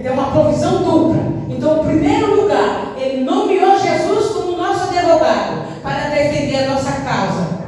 Tem 0.01 0.11
uma 0.11 0.31
provisão 0.31 0.83
dupla. 0.83 1.21
Então, 1.49 1.81
em 1.81 1.87
primeiro 1.87 2.41
lugar, 2.41 2.93
ele 2.97 3.23
nomeou 3.23 3.77
Jesus 3.77 4.27
como 4.33 4.55
nosso 4.55 4.95
advogado 4.95 5.81
para 5.81 6.09
defender 6.09 6.63
a 6.63 6.69
nossa 6.69 6.91
causa. 7.01 7.59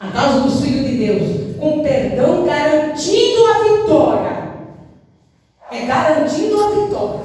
A 0.00 0.08
causa 0.08 0.40
dos 0.40 0.60
filhos 0.60 0.86
de 0.86 0.96
Deus, 0.96 1.56
com 1.58 1.82
perdão 1.82 2.44
garantindo 2.44 3.46
a 3.46 3.62
vitória. 3.62 4.42
É 5.70 5.80
garantindo 5.86 6.62
a 6.62 6.68
vitória. 6.68 7.20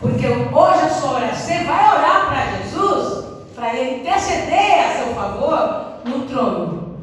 Porque 0.00 0.26
hoje 0.26 0.80
a 0.80 0.88
sua 0.88 1.16
oração, 1.16 1.38
você 1.38 1.64
vai 1.64 1.96
orar 1.96 2.28
para 2.28 2.56
Jesus, 2.56 3.24
para 3.54 3.74
ele 3.74 4.00
interceder 4.00 4.84
a 4.84 5.04
seu 5.04 5.14
favor 5.14 6.00
no 6.04 6.20
trono. 6.26 6.98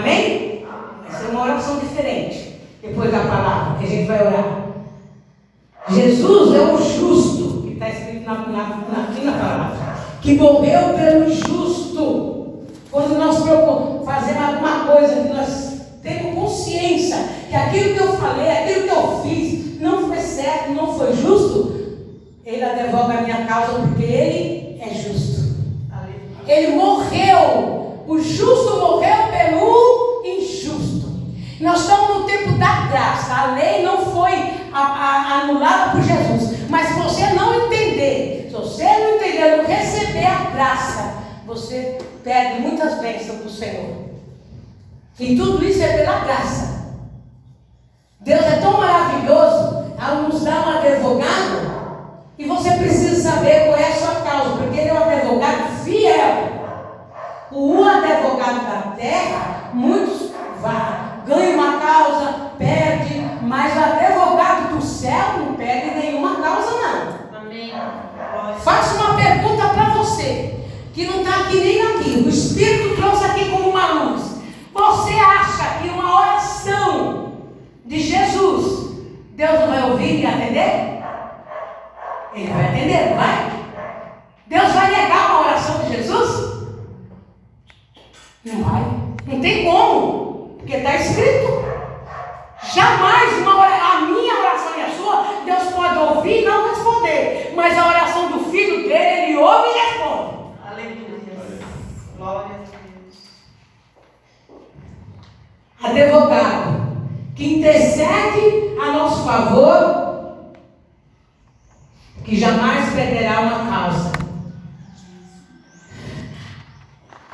Amém? 0.00 0.64
Vai 1.06 1.20
ser 1.20 1.30
uma 1.30 1.42
oração 1.42 1.78
diferente. 1.78 2.60
Depois 2.82 3.12
da 3.12 3.20
palavra 3.20 3.78
que 3.78 3.84
a 3.84 3.88
gente 3.88 4.06
vai 4.06 4.26
orar. 4.26 4.60
Jesus 5.90 6.54
é 6.54 6.60
o 6.60 6.78
justo, 6.78 7.62
que 7.62 7.74
está 7.74 7.90
escrito 7.90 8.24
na, 8.24 8.34
na, 8.34 8.82
na, 8.88 9.08
aqui 9.10 9.24
na 9.24 9.32
palavra, 9.32 9.76
que 10.22 10.34
morreu 10.34 10.94
pelo 10.94 11.30
justo. 11.30 12.60
Quando 12.90 13.18
nós 13.18 13.36
fazemos 14.04 14.42
alguma 14.42 14.84
coisa 14.86 15.16
que 15.16 15.28
nós 15.28 15.70
temos 16.02 16.34
consciência 16.34 17.16
que 17.48 17.54
aquilo 17.54 17.94
que 17.94 18.00
eu 18.00 18.12
falei, 18.14 18.50
aquilo 18.50 18.84
que 18.84 18.94
eu 18.94 19.20
fiz, 19.22 19.80
não 19.80 20.08
foi 20.08 20.18
certo, 20.18 20.70
não 20.70 20.96
foi 20.96 21.12
justo, 21.14 21.74
ele 22.44 22.64
advoga 22.64 23.18
a 23.18 23.22
minha 23.22 23.44
causa 23.46 23.80
porque 23.80 24.04
ele 24.04 24.80
é 24.80 24.94
justo. 24.94 25.40
Ele 26.46 26.68
morreu, 26.74 28.02
o 28.08 28.18
justo 28.18 28.78
morreu 28.78 29.16
pelo. 29.30 29.89
Nós 31.60 31.82
estamos 31.82 32.08
no 32.08 32.24
tempo 32.24 32.52
da 32.52 32.86
graça, 32.86 33.34
a 33.34 33.46
lei 33.54 33.82
não 33.84 33.98
foi 33.98 34.32
a, 34.72 34.80
a, 34.80 35.40
anulada 35.42 35.90
por 35.90 36.02
Jesus. 36.02 36.58
Mas 36.70 36.88
se 36.88 36.94
você 36.94 37.26
não 37.34 37.66
entender, 37.66 38.46
se 38.48 38.56
você 38.56 38.84
não 38.84 39.16
entender, 39.16 39.56
não 39.58 39.66
receber 39.66 40.24
a 40.24 40.50
graça, 40.54 41.14
você 41.44 41.98
perde 42.24 42.62
muitas 42.62 42.98
bênçãos 43.00 43.40
do 43.40 43.50
Senhor. 43.50 43.94
E 45.18 45.36
tudo 45.36 45.62
isso 45.62 45.82
é 45.82 45.98
pela 45.98 46.20
graça. 46.20 46.80
Deus 48.20 48.42
é 48.42 48.56
tão 48.56 48.78
maravilhoso 48.78 49.84
ao 50.00 50.22
nos 50.22 50.42
dar 50.42 50.66
um 50.66 50.78
advogado. 50.78 51.70
E 52.38 52.46
você 52.46 52.70
precisa 52.70 53.30
saber 53.30 53.66
qual 53.66 53.76
é 53.76 53.86
a 53.86 53.96
sua 53.96 54.14
causa, 54.22 54.56
porque 54.56 54.80
ele 54.80 54.88
é 54.88 54.94
um 54.94 55.10
advogado 55.10 55.84
fiel. 55.84 56.48
O 57.52 57.84
advogado 57.84 58.66
da 58.66 58.96
terra, 58.96 59.70
muitos 59.74 60.30
ganham 61.30 61.54
uma 61.54 61.78
causa, 61.78 62.50
perde, 62.58 63.24
mas 63.42 63.76
o 63.76 63.78
advogado 63.78 64.74
do 64.74 64.82
céu 64.82 65.38
não 65.38 65.54
perde 65.54 65.94
nenhuma 65.94 66.42
causa, 66.42 66.70
não. 66.72 67.38
Amém. 67.40 67.72
Faço 68.64 68.96
uma 68.96 69.14
pergunta 69.14 69.68
para 69.68 69.90
você, 69.90 70.66
que 70.92 71.06
não 71.06 71.20
está 71.20 71.42
aqui 71.42 71.60
nem 71.60 71.82
aqui. 71.82 72.24
O 72.26 72.28
Espírito 72.28 72.96
trouxe 72.96 73.24
aqui 73.24 73.48
como 73.48 73.70
uma 73.70 73.92
luz. 73.92 74.40
Você 74.74 75.12
acha 75.14 75.78
que 75.80 75.88
uma 75.88 76.20
oração 76.20 77.32
de 77.84 78.00
Jesus, 78.00 78.96
Deus 79.36 79.60
não 79.60 79.68
vai 79.68 79.90
ouvir 79.90 80.20
e 80.20 80.26
atender? 80.26 81.00
Ele 82.34 82.52
vai 82.52 82.66
atender, 82.66 83.10
não 83.10 83.16
vai? 83.16 83.50
Deus 84.46 84.72
vai 84.72 84.90
negar 84.90 85.30
uma 85.30 85.40
oração 85.42 85.78
de 85.82 85.96
Jesus? 85.96 86.70
Não 88.44 88.64
vai. 88.64 88.82
Não 89.26 89.40
tem 89.40 89.64
como. 89.64 90.19
Porque 90.60 90.76
está 90.76 90.96
escrito. 90.96 91.64
Jamais 92.72 93.38
uma 93.38 93.64
a 93.64 94.00
minha 94.02 94.34
oração 94.38 94.78
e 94.78 94.82
a 94.82 94.90
sua, 94.90 95.24
Deus 95.44 95.72
pode 95.74 95.98
ouvir 95.98 96.42
e 96.42 96.44
não 96.44 96.68
responder. 96.68 97.52
Mas 97.56 97.76
a 97.76 97.88
oração 97.88 98.30
do 98.30 98.50
filho 98.50 98.88
dele, 98.88 99.30
ele 99.30 99.36
ouve 99.36 99.68
e 99.68 99.72
responde. 99.72 100.34
Aleluia. 100.66 101.10
Glória 102.16 102.44
a 102.44 102.58
Deus. 102.58 103.16
Advogado 105.82 106.80
que 107.40 107.54
intercede 107.54 108.76
a 108.78 108.92
nosso 108.92 109.24
favor, 109.24 110.52
que 112.22 112.38
jamais 112.38 112.92
perderá 112.92 113.40
uma 113.40 113.70
causa. 113.70 114.12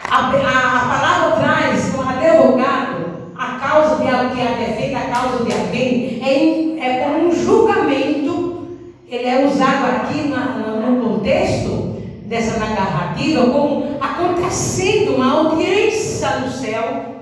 A, 0.09 0.17
a, 0.17 0.77
a 0.77 0.97
palavra 0.97 1.37
traz 1.41 1.93
um 1.93 2.09
advogado, 2.09 3.33
a 3.37 3.59
causa 3.59 3.97
de 3.97 4.09
alguém, 4.09 4.47
a 4.47 4.53
defesa, 4.53 4.99
a 4.99 5.11
causa 5.11 5.45
de 5.45 5.53
alguém, 5.53 6.23
é, 6.23 6.87
é 6.87 7.01
como 7.03 7.27
um 7.27 7.33
julgamento. 7.35 8.69
Ele 9.09 9.29
é 9.29 9.45
usado 9.45 9.87
aqui 9.87 10.29
na, 10.29 10.59
no 10.59 11.03
contexto 11.03 11.97
dessa 12.27 12.61
narrativa 12.61 13.51
como 13.51 13.99
acontecendo 14.57 15.17
uma 15.17 15.33
audiência 15.33 16.31
no 16.39 16.51
céu, 16.51 17.15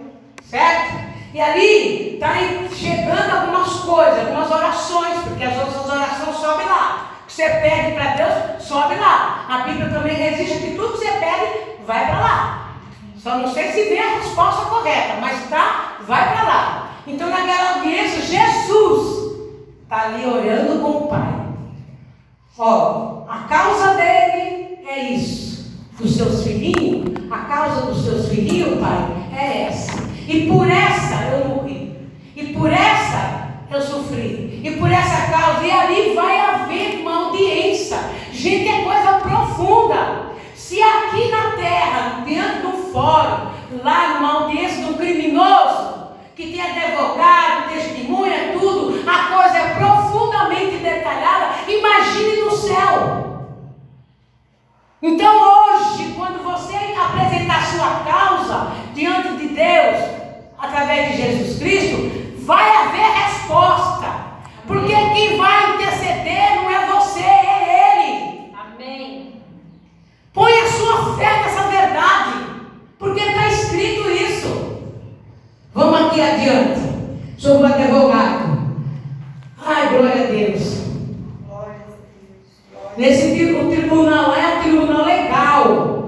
certo? 0.48 1.04
E 1.34 1.40
ali 1.40 2.14
está 2.14 2.32
chegando 2.72 3.28
algumas 3.28 3.80
coisas, 3.80 4.20
algumas 4.20 4.50
orações, 4.52 5.18
porque 5.24 5.42
as 5.42 5.56
outras 5.58 5.84
orações 5.84 6.36
sobem 6.36 6.66
lá. 6.66 7.10
O 7.24 7.26
que 7.26 7.32
você 7.32 7.48
pede 7.48 7.92
para 7.92 8.14
Deus, 8.14 8.62
sobe 8.62 8.94
lá. 8.94 9.46
A 9.48 9.58
Bíblia 9.66 9.88
também 9.88 10.14
resiste 10.14 10.58
que 10.58 10.76
tudo 10.76 10.92
que 10.92 10.98
você 10.98 11.10
pede 11.10 11.82
vai 11.84 12.06
para 12.06 12.20
lá. 12.20 12.68
Só 13.16 13.38
não 13.38 13.52
sei 13.52 13.72
se 13.72 13.88
vem 13.88 13.98
a 13.98 14.18
resposta 14.18 14.66
correta, 14.66 15.14
mas 15.20 15.48
tá, 15.50 15.96
vai 16.06 16.32
para 16.32 16.42
lá. 16.44 16.88
Então 17.04 17.28
naquela 17.28 17.78
audiência, 17.78 18.22
Jesus 18.22 19.32
está 19.82 20.02
ali 20.02 20.24
orando 20.24 20.80
com 20.80 20.90
o 20.90 21.08
Pai. 21.08 21.34
Ó, 22.56 23.24
a 23.28 23.38
causa 23.48 23.94
dele 23.94 24.78
é 24.86 25.02
isso. 25.10 25.74
Dos 25.98 26.16
seus 26.16 26.44
filhinhos, 26.44 27.13
a 27.30 27.38
causa 27.38 27.82
dos 27.86 28.04
seus 28.04 28.28
filhinhos, 28.28 28.78
Pai, 28.80 29.08
é 29.36 29.62
essa. 29.68 29.92
E 30.26 30.46
por 30.46 30.68
essa 30.68 31.22
eu 31.32 31.48
morri. 31.48 31.96
E 32.36 32.44
por 32.54 32.72
essa 32.72 33.48
eu 33.70 33.80
sofri. 33.80 34.60
E 34.62 34.70
por 34.78 34.90
essa 34.90 35.30
causa, 35.30 35.64
e 35.66 35.70
ali 35.70 36.14
vai 36.14 36.38
haver 36.38 37.00
uma 37.00 37.26
audiência. 37.26 37.98
Gente, 38.32 38.68
é 38.68 38.82
coisa 38.82 39.20
profunda. 39.20 40.34
Se 40.54 40.80
aqui 40.80 41.30
na 41.30 41.52
terra, 41.52 42.22
dentro 42.24 42.70
do 42.70 42.92
fórum, 42.92 43.50
lá 43.82 44.14
numa 44.14 44.44
audiência 44.44 44.86
um 44.86 44.94
criminoso, 44.94 46.08
que 46.34 46.50
tem 46.50 46.60
advogado, 46.60 47.72
testemunha, 47.72 48.54
tudo, 48.58 49.02
a 49.08 49.34
coisa 49.34 49.56
é 49.56 49.74
profundamente 49.74 50.76
detalhada, 50.78 51.70
imagine 51.70 52.42
no 52.42 52.50
céu. 52.50 53.24
Então 55.02 55.36
hoje, 55.36 56.14
quando 56.16 56.42
você 56.42 56.74
apresentar 56.98 57.66
sua 57.66 58.00
causa 58.10 58.72
diante 58.94 59.36
de 59.36 59.48
Deus, 59.48 60.02
através 60.58 61.10
de 61.10 61.22
Jesus 61.22 61.58
Cristo, 61.58 62.44
vai 62.46 62.68
haver 62.68 63.10
resposta. 63.10 64.14
Porque 64.66 64.94
quem 64.94 65.36
vai 65.36 65.74
interceder 65.74 66.56
não 66.56 66.70
é 66.70 66.86
você, 66.86 67.20
é 67.20 67.98
Ele. 68.80 69.42
Põe 70.32 70.52
a 70.52 70.66
sua 70.66 71.16
fé 71.16 71.42
nessa 71.42 71.62
verdade, 71.68 72.32
porque 72.98 73.20
está 73.20 73.46
escrito 73.46 74.10
isso. 74.10 74.82
Vamos 75.72 76.00
aqui 76.00 76.20
adiante, 76.20 76.80
sobre 77.38 77.62
o 77.62 77.66
advogado. 77.66 78.74
Ai, 79.64 79.88
glória 79.90 80.24
a 80.24 80.26
Deus. 80.26 80.84
Nesse 82.96 83.44
o 83.54 83.70
tribunal 83.70 84.34
é 84.34 84.58
um 84.58 84.62
tribunal 84.62 85.04
legal 85.04 86.04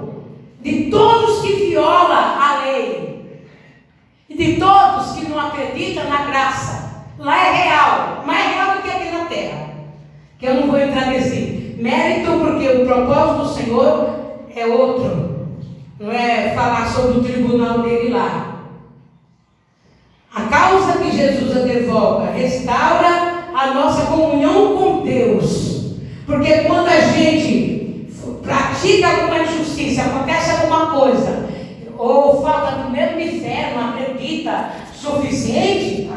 de 0.67 0.91
todos 0.91 1.43
que 1.43 1.53
violam 1.55 2.13
a 2.13 2.63
lei 2.65 3.45
e 4.29 4.37
de 4.37 4.57
todos 4.57 5.13
que 5.13 5.29
não 5.29 5.39
acreditam 5.39 6.09
na 6.09 6.25
graça. 6.27 7.05
Lá 7.17 7.47
é 7.47 7.53
real, 7.53 8.25
mais 8.27 8.53
real 8.53 8.77
do 8.77 8.83
que 8.83 8.91
aqui 8.91 9.11
na 9.11 9.25
terra. 9.27 9.69
Que 10.39 10.47
eu 10.47 10.55
não 10.55 10.67
vou 10.67 10.79
entrar 10.79 11.07
nesse 11.07 11.77
Mérito 11.79 12.33
porque 12.41 12.69
o 12.69 12.87
propósito 12.87 13.45
do 13.45 13.55
Senhor 13.55 14.11
é 14.55 14.67
outro. 14.67 15.47
Não 16.01 16.11
é 16.11 16.53
falar 16.55 16.87
sobre 16.89 17.19
o 17.19 17.23
tribunal 17.23 17.81
dele 17.83 18.09
lá. 18.09 18.57
A 20.35 20.43
causa 20.43 20.99
que 20.99 21.17
Jesus 21.17 21.57
advoga 21.57 22.31
restaura 22.33 23.45
a 23.55 23.75
nossa 23.75 24.07
comunhão 24.07 24.77
com 24.77 25.05
Deus. 25.05 25.97
Porque 26.27 26.65
quando 26.65 26.89
a 26.89 27.01
gente 27.01 28.11
pratica 28.43 29.07
alguma 29.07 29.39
injustiça, 29.39 29.67
injustiça, 29.77 30.03
acontece 30.03 30.51
alguma 30.51 30.87
coisa, 30.87 31.47
ou 31.99 32.43
falta 32.43 32.83
do 32.83 32.91
mesmo 32.91 33.19
de 33.19 33.41
fé, 33.41 33.73
não 33.75 33.91
acredita 33.91 34.71
suficiente, 34.95 36.11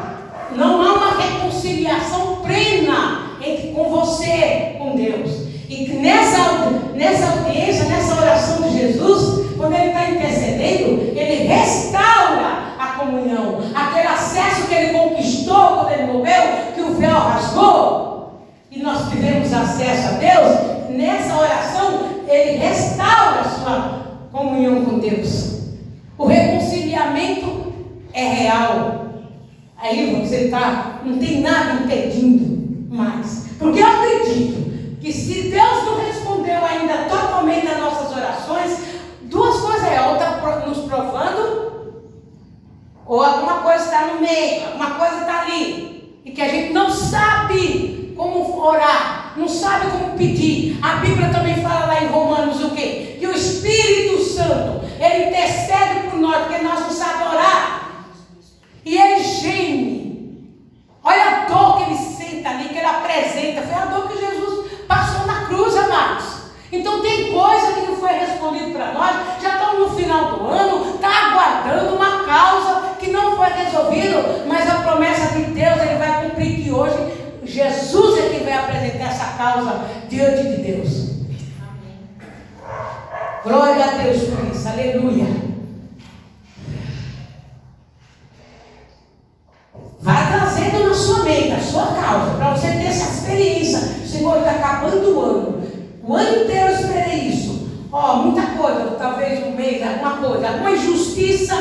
não 0.56 0.82
há 0.82 0.94
uma 0.94 1.20
reconciliação 1.20 2.36
plena 2.36 3.36
entre, 3.42 3.68
com 3.72 3.90
você, 3.90 4.76
com 4.78 4.96
Deus. 4.96 5.48
E 5.68 5.88
nessa, 6.00 6.70
nessa 6.94 7.30
audiência, 7.30 7.84
nessa 7.84 8.20
oração 8.20 8.62
de 8.62 8.78
Jesus, 8.78 9.56
quando 9.56 9.74
ele 9.74 9.88
está 9.88 10.10
intercedendo, 10.10 11.12
ele 11.16 11.46
restaura 11.46 12.74
a 12.78 12.86
comunhão, 12.98 13.60
aquele 13.74 14.08
acesso 14.08 14.66
que 14.66 14.74
ele 14.74 14.98
conquistou 14.98 15.76
quando 15.76 15.92
ele 15.92 16.12
morreu, 16.12 16.42
que 16.74 16.80
o 16.80 16.94
véu 16.94 17.14
rasgou, 17.14 18.40
e 18.70 18.82
nós 18.82 19.08
tivemos 19.10 19.52
acesso 19.52 20.08
a 20.08 20.18
Deus, 20.18 20.90
nessa 20.90 21.36
oração 21.36 22.20
ele 22.30 22.58
restaura 23.10 23.40
a 23.40 23.44
sua 23.44 24.00
comunhão 24.30 24.84
com 24.84 24.98
Deus. 24.98 25.60
O 26.16 26.26
reconciliamento 26.26 27.72
é 28.12 28.24
real. 28.24 29.06
Aí 29.76 30.22
você 30.22 30.44
está, 30.44 31.00
não 31.04 31.18
tem 31.18 31.40
nada 31.40 31.82
impedindo 31.84 32.94
mais. 32.94 33.46
Porque 33.58 33.80
eu 33.80 33.86
acredito 33.86 34.98
que 35.00 35.12
se 35.12 35.50
Deus 35.50 35.84
não 35.84 36.04
respondeu 36.04 36.64
ainda 36.64 37.04
totalmente 37.08 37.66
às 37.66 37.78
nossas 37.78 38.16
orações, 38.16 38.78
duas 39.22 39.60
coisas 39.60 39.84
é, 39.84 40.00
ou 40.02 40.14
está 40.14 40.66
nos 40.66 40.78
provando, 40.78 41.70
ou 43.06 43.22
alguma 43.22 43.62
coisa 43.62 43.84
está 43.84 44.06
no 44.06 44.20
meio, 44.20 44.66
alguma 44.66 44.90
coisa 44.90 45.20
está 45.20 45.42
ali. 45.42 46.20
E 46.24 46.30
que 46.32 46.42
a 46.42 46.48
gente 46.48 46.72
não 46.72 46.90
sabe 46.90 48.14
como 48.16 48.60
orar, 48.62 49.19
não 49.40 49.48
sabe 49.48 49.90
como 49.90 50.18
pedir. 50.18 50.78
A 50.82 50.96
Bíblia 50.96 51.30
também 51.30 51.62
fala 51.62 51.86
lá 51.86 52.02
em 52.02 52.08
Romanos 52.08 52.62
o 52.62 52.70
quê? 52.70 53.16
Que 53.18 53.26
o 53.26 53.32
Espírito 53.32 54.22
Santo, 54.22 54.84
ele 55.00 55.28
intercede 55.28 56.08
por 56.10 56.18
nós, 56.20 56.46
porque 56.46 56.62
nós 56.62 56.80
não 56.80 56.90
sabemos 56.90 57.32
orar. 57.32 58.04
E 58.84 58.96
ele 58.96 59.24
geme. 59.24 60.60
Olha 61.02 61.24
a 61.24 61.44
dor 61.46 61.78
que 61.78 61.90
ele 61.90 61.98
senta 61.98 62.50
ali, 62.50 62.68
que 62.68 62.76
ele 62.76 62.86
apresenta. 62.86 63.62
Foi 63.62 63.74
a 63.74 63.86
dor 63.86 64.08
que 64.08 64.18
Jesus 64.18 64.70
passou 64.86 65.26
na 65.26 65.46
cruz, 65.46 65.74
amados. 65.76 66.24
Então 66.70 67.00
tem 67.00 67.32
coisa 67.32 67.72
que 67.72 67.86
não 67.86 67.96
foi 67.96 68.12
respondido 68.12 68.72
para 68.72 68.92
nós. 68.92 69.16
Já 69.42 69.54
estamos 69.54 69.78
no 69.78 69.96
final 69.96 70.32
do 70.32 70.46
ano, 70.46 70.94
está 70.94 71.08
aguardando 71.08 71.96
uma 71.96 72.24
causa 72.24 72.96
que 72.98 73.10
não 73.10 73.36
foi 73.36 73.48
resolvida, 73.48 74.44
mas 74.46 74.68
a 74.68 74.82
promessa 74.82 75.34
de 75.34 75.44
Deus 75.44 75.80
ele 75.80 75.98
vai 75.98 76.22
cumprir 76.22 76.62
que 76.62 76.70
hoje 76.70 77.29
Jesus 77.50 78.18
é 78.18 78.28
quem 78.28 78.44
vai 78.44 78.52
apresentar 78.52 79.10
essa 79.10 79.36
causa 79.36 79.84
diante 80.08 80.42
de 80.42 80.62
Deus. 80.62 81.10
Glória 83.42 83.84
a 83.84 83.88
Deus 84.02 84.22
por 84.22 84.54
isso, 84.54 84.68
aleluia. 84.68 85.26
Vai 90.00 90.28
trazendo 90.28 90.88
na 90.88 90.94
sua 90.94 91.24
mente 91.24 91.52
a 91.52 91.60
sua 91.60 91.86
causa, 91.86 92.36
para 92.36 92.54
você 92.54 92.68
ter 92.68 92.84
essa 92.84 93.14
experiência. 93.14 93.80
Senhor, 94.06 94.38
está 94.38 94.52
acabando 94.52 95.10
o 95.10 95.20
ano. 95.20 95.62
O 96.04 96.14
ano 96.14 96.44
inteiro 96.44 96.68
eu 96.68 96.74
esperei 96.74 97.28
isso. 97.28 97.68
Ó, 97.90 98.12
oh, 98.12 98.16
muita 98.18 98.46
coisa, 98.46 98.96
talvez 98.96 99.44
um 99.44 99.56
mês, 99.56 99.82
alguma 99.82 100.18
coisa, 100.18 100.48
alguma 100.48 100.70
injustiça. 100.70 101.56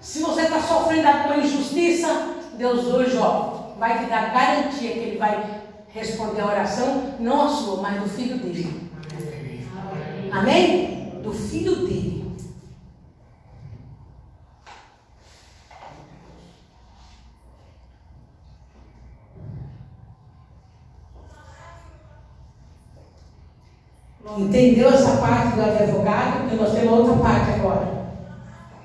Se 0.00 0.20
você 0.20 0.42
está 0.42 0.60
sofrendo 0.60 1.06
alguma 1.06 1.36
injustiça, 1.36 2.08
Deus 2.54 2.86
hoje, 2.86 3.16
ó, 3.16 3.57
vai 3.78 3.98
te 3.98 4.10
dar 4.10 4.32
garantia 4.32 4.92
que 4.92 4.98
Ele 4.98 5.18
vai 5.18 5.62
responder 5.88 6.40
a 6.40 6.46
oração, 6.46 7.14
não 7.20 7.46
a 7.46 7.48
sua, 7.48 7.80
mas 7.80 8.02
do 8.02 8.08
filho 8.08 8.38
dele. 8.38 8.90
Amém? 10.32 11.20
Do 11.22 11.32
filho 11.32 11.76
dele. 11.86 12.18
Entendeu 24.36 24.88
essa 24.90 25.16
parte 25.16 25.56
do 25.56 25.62
advogado? 25.62 26.40
Porque 26.42 26.56
nós 26.56 26.72
temos 26.72 26.92
outra 26.92 27.16
parte 27.16 27.50
agora. 27.52 27.88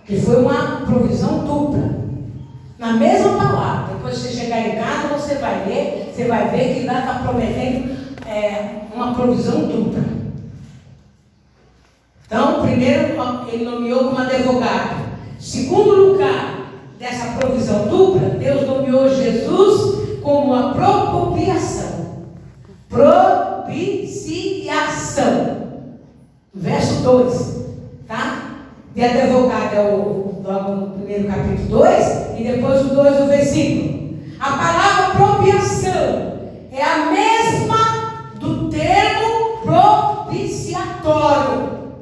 Que 0.06 0.20
foi 0.20 0.42
uma 0.42 0.82
provisão 0.86 1.46
dupla. 1.46 1.94
Na 2.80 2.94
mesma 2.94 3.38
palavra. 3.38 3.73
Você 4.14 4.30
chegar 4.30 4.60
em 4.60 4.76
casa, 4.76 5.08
você 5.08 5.36
vai 5.36 5.64
ver, 5.66 6.12
você 6.14 6.26
vai 6.26 6.48
ver 6.50 6.76
que 6.76 6.86
lá 6.86 7.00
está 7.00 7.16
prometendo 7.24 7.98
é, 8.28 8.82
uma 8.94 9.16
provisão 9.16 9.62
dupla. 9.62 10.04
Então, 12.28 12.62
primeiro 12.62 13.16
ele 13.52 13.66
nomeou 13.66 14.04
como 14.06 14.20
advogado. 14.20 15.04
Segundo 15.40 16.12
lugar 16.12 16.70
dessa 17.00 17.40
provisão 17.40 17.88
dupla, 17.88 18.30
Deus 18.38 18.68
nomeou 18.68 19.10
Jesus 19.10 20.20
como 20.22 20.54
a 20.54 20.74
propriação. 20.74 22.28
Propiciação. 22.88 23.74
Verso 26.54 27.02
2. 27.02 27.64
Tá? 28.08 28.52
De 28.94 29.04
advogado 29.04 29.76
é 29.76 29.82
o, 29.82 30.44
logo 30.46 30.72
no 30.72 30.92
primeiro 30.92 31.28
capítulo 31.28 31.68
2, 31.68 32.38
e 32.38 32.44
depois 32.44 32.86
o 32.86 32.94
2 32.94 33.18
do 33.18 33.26
versículo. 33.26 33.93
A 34.44 34.52
palavra 34.58 35.16
propriação 35.16 36.34
é 36.70 36.84
a 36.84 37.06
mesma 37.14 38.26
do 38.36 38.70
termo 38.70 39.60
propiciatório. 39.64 41.94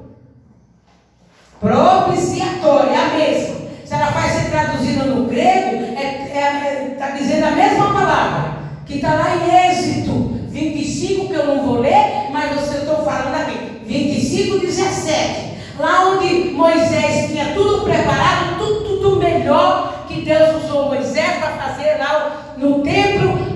Propiciatório, 1.60 2.90
é 2.90 2.98
a 2.98 3.10
mesma. 3.10 3.58
Se 3.86 3.94
ela 3.94 4.10
vai 4.10 4.28
ser 4.28 4.50
traduzida 4.50 5.04
no 5.04 5.28
grego, 5.28 5.84
está 5.84 6.02
é, 6.02 6.32
é, 6.34 6.40
é, 6.40 6.96
tá 6.98 7.12
dizendo 7.12 7.46
a 7.46 7.52
mesma 7.52 7.94
palavra, 7.94 8.56
que 8.88 8.96
está 8.96 9.14
lá 9.14 9.36
em 9.36 9.70
Êxito 9.70 10.40
25, 10.50 11.28
que 11.28 11.34
eu 11.34 11.46
não 11.46 11.64
vou 11.64 11.80
ler, 11.80 12.32
mas 12.32 12.60
você 12.60 12.78
estou 12.78 13.06
falando 13.06 13.36
aqui. 13.36 13.84
25, 13.86 14.58
17. 14.58 15.52
Lá 15.78 16.10
onde 16.10 16.54
Moisés 16.54 17.28
tinha 17.28 17.54
tudo 17.54 17.84
preparado, 17.84 18.58
tudo, 18.58 18.84
tudo 18.84 19.18
melhor 19.18 20.06
que 20.08 20.22
Deus 20.22 20.64
usou 20.64 20.88
Moisés 20.88 21.38
para 21.38 21.52
fazer 21.52 21.98
lá 21.98 22.54
no 22.58 22.84
templo. 22.84 23.52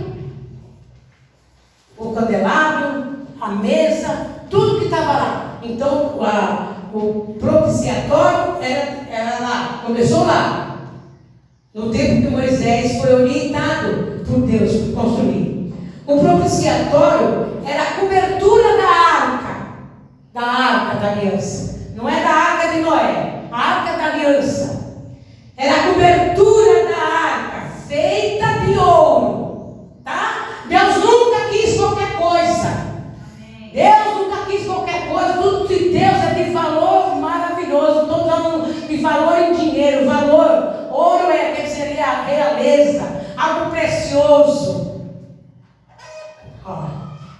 O 1.97 2.13
candelabro, 2.13 3.15
a 3.39 3.49
mesa, 3.49 4.27
tudo 4.49 4.79
que 4.79 4.85
estava 4.85 5.13
lá. 5.13 5.59
Então, 5.63 6.19
a, 6.21 6.73
o 6.93 7.35
propiciatório 7.39 8.61
era, 8.61 9.07
era 9.09 9.39
lá, 9.39 9.81
começou 9.85 10.25
lá. 10.25 10.77
No 11.73 11.91
tempo 11.91 12.21
que 12.21 12.29
Moisés 12.29 13.01
foi 13.01 13.13
orientado 13.13 14.23
por 14.25 14.41
Deus 14.41 14.93
para 14.93 15.03
construir. 15.03 15.73
O 16.07 16.19
propiciatório 17.05 17.61
era 17.65 17.81
a 17.81 17.91
cobertura 17.99 18.77
da 18.77 18.89
arca, 18.89 19.55
da 20.33 20.41
arca 20.41 20.95
da 20.99 21.11
aliança. 21.11 21.93
Não 21.95 22.09
é 22.09 22.23
da 22.23 22.29
arca 22.29 22.67
de 22.69 22.79
Noé, 22.81 23.41
a 23.51 23.57
arca 23.57 23.97
da 23.97 24.05
aliança. 24.05 25.03
Era 25.57 25.73
a 25.73 25.93
cobertura 25.93 26.89
da 26.89 27.03
arca, 27.03 27.69
feita 27.87 28.45
de 28.65 28.77
ouro. 28.77 29.89
Tá? 30.03 30.47
Deus 30.67 30.95
nunca 30.97 31.49
quis 31.49 31.77
qualquer 31.77 32.13
coisa. 32.13 32.85
Deus 33.73 34.17
nunca 34.17 34.45
quis 34.45 34.65
qualquer 34.65 35.09
coisa. 35.09 35.33
Tudo 35.33 35.67
de 35.67 35.89
Deus 35.89 36.23
é 36.23 36.43
de 36.43 36.51
valor 36.51 37.15
maravilhoso. 37.15 38.01
Estou 38.01 38.27
dando 38.27 38.87
de 38.87 38.97
valor 38.97 39.37
em 39.39 39.53
dinheiro, 39.53 40.05
valor. 40.05 40.89
Ouro 40.91 41.31
é 41.31 41.51
que 41.51 41.67
seria 41.67 42.05
a 42.05 42.23
realeza, 42.23 43.21
algo 43.37 43.69
precioso. 43.69 44.85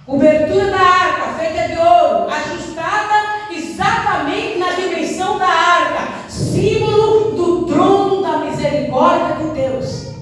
Cobertura 0.06 0.70
da 0.70 0.78
arca, 0.78 1.34
feita 1.36 1.66
de 1.66 1.78
ouro, 1.78 2.30
ajustada 2.30 3.50
exatamente 3.50 4.56
na 4.56 4.70
dimensão 4.70 5.36
da 5.36 5.48
arca, 5.48 6.28
símbolo 6.28 7.32
do 7.32 7.66
trono 7.66 8.22
da 8.22 8.38
misericórdia 8.38 9.34
de 9.34 9.50
Deus. 9.50 10.14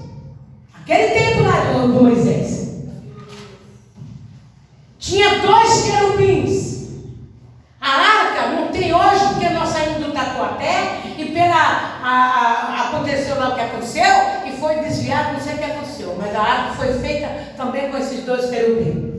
Aquele 0.81 1.09
tempo 1.09 1.43
lá 1.43 1.59
de 1.59 1.87
Moisés. 1.87 2.83
Tinha 4.97 5.39
dois 5.41 5.83
querubins. 5.83 6.89
A 7.79 7.89
arca 7.91 8.47
não 8.55 8.69
tem 8.69 8.91
hoje, 8.91 9.25
porque 9.33 9.49
nós 9.49 9.69
saímos 9.69 10.03
do 10.03 10.11
Tatuapé 10.11 11.01
e 11.17 11.25
pela, 11.25 11.99
a, 12.03 12.09
a, 12.09 12.89
aconteceu 12.89 13.37
lá 13.37 13.49
o 13.49 13.55
que 13.55 13.61
aconteceu 13.61 14.03
e 14.45 14.51
foi 14.51 14.77
desviado, 14.77 15.33
não 15.33 15.39
sei 15.39 15.53
o 15.53 15.57
que 15.59 15.63
aconteceu. 15.63 16.15
Mas 16.17 16.35
a 16.35 16.41
arca 16.41 16.73
foi 16.73 16.93
feita 16.95 17.29
também 17.55 17.91
com 17.91 17.97
esses 17.97 18.23
dois 18.23 18.49
querubins. 18.49 19.15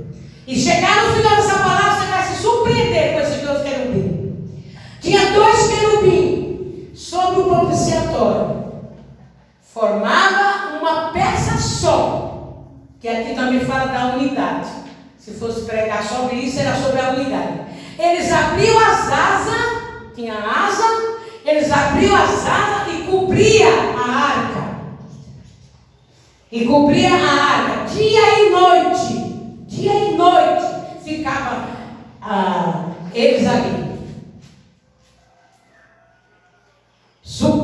E 0.46 0.54
chegar 0.54 1.06
no 1.06 1.16
final 1.16 1.36
dessa 1.36 1.58
palavra, 1.58 2.00
você 2.00 2.06
vai 2.06 2.22
se 2.22 2.42
surpreender 2.42 3.14
com 3.14 3.20
esses 3.20 3.42
dois 3.42 3.62
querubins. 3.62 4.34
Tinha 5.00 5.32
dois 5.32 5.66
querubins 5.66 6.98
sobre 6.98 7.40
o 7.40 7.44
propiciatório. 7.44 8.72
Formava 9.60 10.78
uma 10.80 11.10
peça 11.10 11.58
só. 11.58 12.62
Que 13.00 13.08
aqui 13.08 13.34
também 13.34 13.60
fala 13.60 13.86
da 13.86 14.16
unidade. 14.16 14.68
Se 15.18 15.32
fosse 15.32 15.62
pregar 15.62 16.04
sobre 16.04 16.36
isso, 16.36 16.60
era 16.60 16.76
sobre 16.76 17.00
a 17.00 17.10
unidade. 17.10 17.66
Eles 17.98 18.30
abriam 18.30 18.78
as 18.78 19.12
asas 19.12 19.76
tinha 20.14 20.32
asa, 20.32 21.18
eles 21.44 21.70
abriam 21.70 22.16
as 22.16 22.46
asas 22.46 22.94
e 22.94 23.02
cobria 23.02 23.68
a 23.68 24.10
arca. 24.10 24.76
E 26.50 26.64
cobria 26.64 27.10
a 27.12 27.16
arca 27.16 27.84
dia 27.92 28.46
e 28.46 28.50
noite. 28.50 29.26
Dia 29.66 29.92
e 29.92 30.16
noite 30.16 30.64
ficava 31.04 31.68
ah, 32.22 32.86
eles 33.14 33.46
ali. 33.46 33.86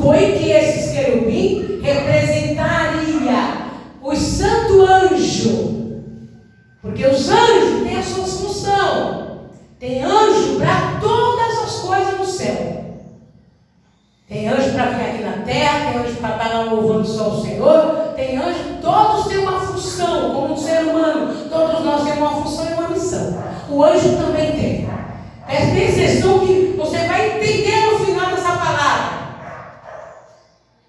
Supõe 0.03 0.33
que 0.33 0.51
esses 0.51 0.91
querubins 0.91 1.81
representaria 1.81 3.71
o 4.03 4.17
santo 4.17 4.85
anjo. 4.85 6.03
Porque 6.83 7.07
os 7.07 7.29
anjos 7.29 7.85
têm 7.85 7.97
a 7.97 8.03
sua 8.03 8.25
função. 8.25 9.43
Tem 9.79 10.03
anjo 10.03 10.59
para 10.59 10.99
todas 11.01 11.62
as 11.62 11.75
coisas 11.83 12.19
no 12.19 12.27
céu. 12.27 12.83
Tem 14.29 14.49
anjo 14.49 14.73
para 14.73 14.87
vir 14.87 15.05
aqui 15.05 15.23
na 15.23 15.45
terra, 15.45 15.93
tem 15.93 16.01
anjo 16.01 16.17
para 16.17 16.37
estar 16.37 16.65
louvando 16.65 17.07
só 17.07 17.29
o 17.29 17.43
Senhor, 17.43 18.12
tem 18.17 18.37
anjo, 18.37 18.81
todos 18.83 19.29
têm 19.29 19.38
uma 19.38 19.61
função, 19.61 20.35
como 20.35 20.55
um 20.55 20.57
ser 20.57 20.81
humano, 20.81 21.49
todos 21.49 21.85
nós 21.85 22.03
temos 22.03 22.19
uma 22.19 22.43
função 22.43 22.69
e 22.69 22.73
uma 22.73 22.88
missão. 22.88 23.41
O 23.71 23.85
anjo 23.85 24.17
também 24.17 24.53
tem. 24.53 24.91
Preste 25.47 26.03
atenção 26.03 26.41
que 26.41 26.75
você 26.77 26.99
vai 27.07 27.37
entender 27.37 27.93
no 27.93 28.05
final 28.05 28.31
dessa 28.31 28.57
palavra. 28.57 29.23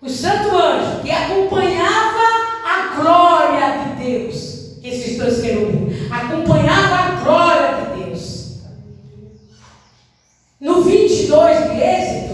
O 0.03 0.09
santo 0.09 0.53
anjo 0.53 1.01
que 1.01 1.09
acompanhava 1.09 2.19
a 2.65 3.01
glória 3.01 3.95
de 3.95 4.03
Deus, 4.03 4.77
esses 4.83 5.17
dois 5.17 5.41
querubins, 5.41 6.11
acompanhava 6.11 6.95
a 6.95 7.23
glória 7.23 7.77
de 7.77 8.03
Deus. 8.03 8.57
No 10.59 10.81
22 10.81 11.71
de 11.71 11.81
Êxito, 11.81 12.33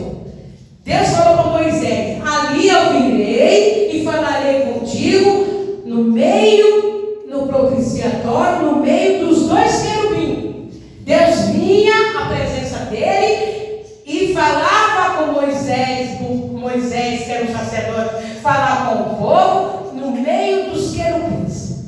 Deus 0.84 1.10
falou 1.10 1.44
para 1.44 1.62
Moisés: 1.62 2.20
Ali 2.26 2.70
eu 2.70 3.04
virei 3.04 3.92
e 3.92 4.04
falarei 4.04 4.62
contigo 4.62 5.84
no 5.86 6.06
meio, 6.06 7.28
no 7.30 7.46
propiciatório, 7.46 8.66
no 8.66 8.76
meio 8.78 9.28
dos 9.28 9.48
dois 9.48 9.84
querubins. 9.84 10.74
Deus 11.02 11.40
vinha 11.52 11.94
à 12.20 12.26
presença 12.30 12.86
dele 12.86 13.86
e 14.08 14.34
falava 14.34 15.18
com 15.18 15.34
Moisés, 15.34 16.18
com 16.18 16.50
Moisés, 16.70 17.24
que 17.24 17.32
era 17.32 17.46
um 17.46 17.58
sacerdote, 17.58 18.26
falava 18.42 18.96
com 18.96 19.02
o 19.04 19.18
povo 19.18 19.96
no 19.96 20.12
meio 20.12 20.70
dos 20.70 20.94
querubins. 20.94 21.86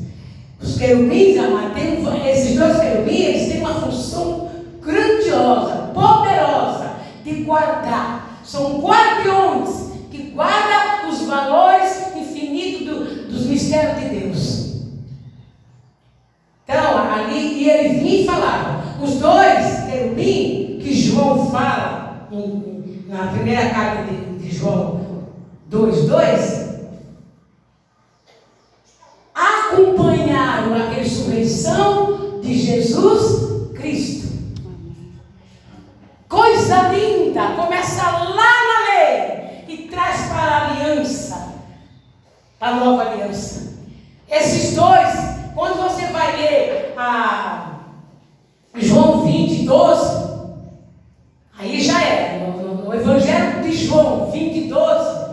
Os 0.62 0.78
querubins, 0.78 1.38
amado, 1.38 1.74
esses 2.28 2.58
dois 2.58 2.80
querubins, 2.80 3.20
eles 3.20 3.52
têm 3.52 3.60
uma 3.60 3.82
função 3.82 4.50
grandiosa, 4.82 5.92
poderosa 5.94 6.92
de 7.24 7.44
guardar 7.44 8.40
são 8.44 8.82
guardiões 8.82 9.92
que 10.10 10.32
guardam 10.32 11.10
os 11.10 11.22
valores 11.22 12.16
infinitos 12.16 12.88
do, 12.88 13.28
dos 13.32 13.46
mistérios 13.46 14.00
de 14.00 14.20
Deus. 14.20 14.72
Então, 16.64 16.98
ali, 16.98 17.64
e 17.64 17.70
ele 17.70 18.00
vinha 18.00 18.22
e 18.22 18.26
falava. 18.26 18.82
Os 19.02 19.16
dois 19.16 19.90
querubins 19.90 20.84
que 20.84 20.94
João 20.94 21.50
fala 21.50 22.28
em, 22.32 23.06
na 23.08 23.28
primeira 23.28 23.70
carta 23.70 24.04
de, 24.04 24.38
de 24.38 24.56
João 24.56 25.02
2, 25.68 26.08
2, 26.08 26.62
acompanharam 29.82 30.76
a 30.76 30.90
ressurreição 30.90 32.40
de 32.42 32.58
Jesus 32.58 33.72
Cristo. 33.74 34.32
Coisa 36.30 36.90
linda, 36.90 37.56
começa 37.56 38.04
lá 38.04 38.36
na 38.36 38.94
lei 38.94 39.66
e 39.68 39.78
traz 39.90 40.28
para 40.28 40.40
a 40.40 40.72
aliança, 40.72 41.56
a 42.60 42.72
nova 42.76 43.10
aliança. 43.10 43.74
Esses 44.30 44.76
dois, 44.76 45.10
quando 45.54 45.82
você 45.82 46.06
vai 46.08 46.38
ler 46.38 46.94
a 46.96 47.80
João 48.76 49.26
20, 49.26 49.66
12, 49.66 50.32
aí 51.58 51.82
já 51.82 52.02
é, 52.02 52.40
no, 52.40 52.86
no 52.86 52.94
Evangelho 52.94 53.62
de 53.62 53.74
João 53.74 54.32
20, 54.32 54.70
12, 54.70 55.32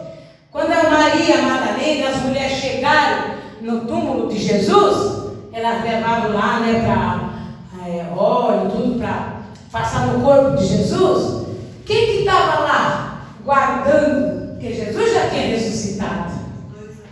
quando 0.50 0.72
a 0.72 0.90
Maria 0.90 1.42
Madalena, 1.42 2.08
as 2.08 2.22
mulheres 2.22 2.58
chegaram 2.58 3.38
no 3.61 3.80
túmulo 3.87 4.08
Jesus, 4.48 5.34
elas 5.52 5.84
levavam 5.84 6.32
lá, 6.32 6.61
né, 6.61 6.80
para 6.80 7.87
é, 7.87 8.06
óleo, 8.16 8.70
tudo 8.70 8.98
para 8.98 9.42
passar 9.70 10.06
no 10.06 10.24
corpo 10.24 10.56
de 10.56 10.64
Jesus, 10.64 11.46
quem 11.84 12.06
que 12.06 12.18
estava 12.20 12.62
lá 12.62 13.24
guardando? 13.44 14.52
Porque 14.52 14.72
Jesus 14.72 15.12
já 15.12 15.28
tinha 15.28 15.48
ressuscitado. 15.48 16.32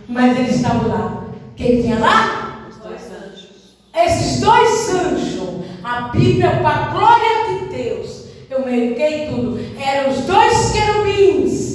Mas 0.07 0.37
eles 0.37 0.55
estavam 0.55 0.87
lá. 0.87 1.23
Quem 1.55 1.81
tinha 1.81 1.99
lá? 1.99 2.67
Os 2.69 2.77
dois 2.77 3.01
anjos. 3.11 3.77
Esses 3.95 4.41
dois 4.41 4.89
anjos. 4.95 5.65
A 5.83 6.09
Bíblia, 6.09 6.59
para 6.61 6.69
a 6.69 6.89
glória 6.89 7.59
de 7.59 7.75
Deus. 7.75 8.25
Eu 8.49 8.65
merquei 8.65 9.27
tudo. 9.27 9.59
Eram 9.79 10.11
os 10.11 10.21
dois 10.21 10.71
querubins 10.71 11.67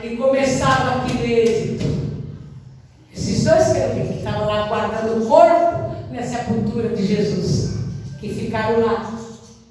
que 0.00 0.16
começavam 0.16 1.02
aqui 1.02 1.14
no 1.14 1.73
dois 3.44 3.72
querubins 3.72 4.08
que 4.08 4.18
estavam 4.18 4.46
lá 4.46 4.66
guardando 4.66 5.22
o 5.22 5.26
corpo 5.26 5.96
na 6.10 6.22
sepultura 6.22 6.88
de 6.90 7.06
Jesus. 7.06 7.74
Que 8.20 8.28
ficaram 8.28 8.84
lá. 8.84 9.10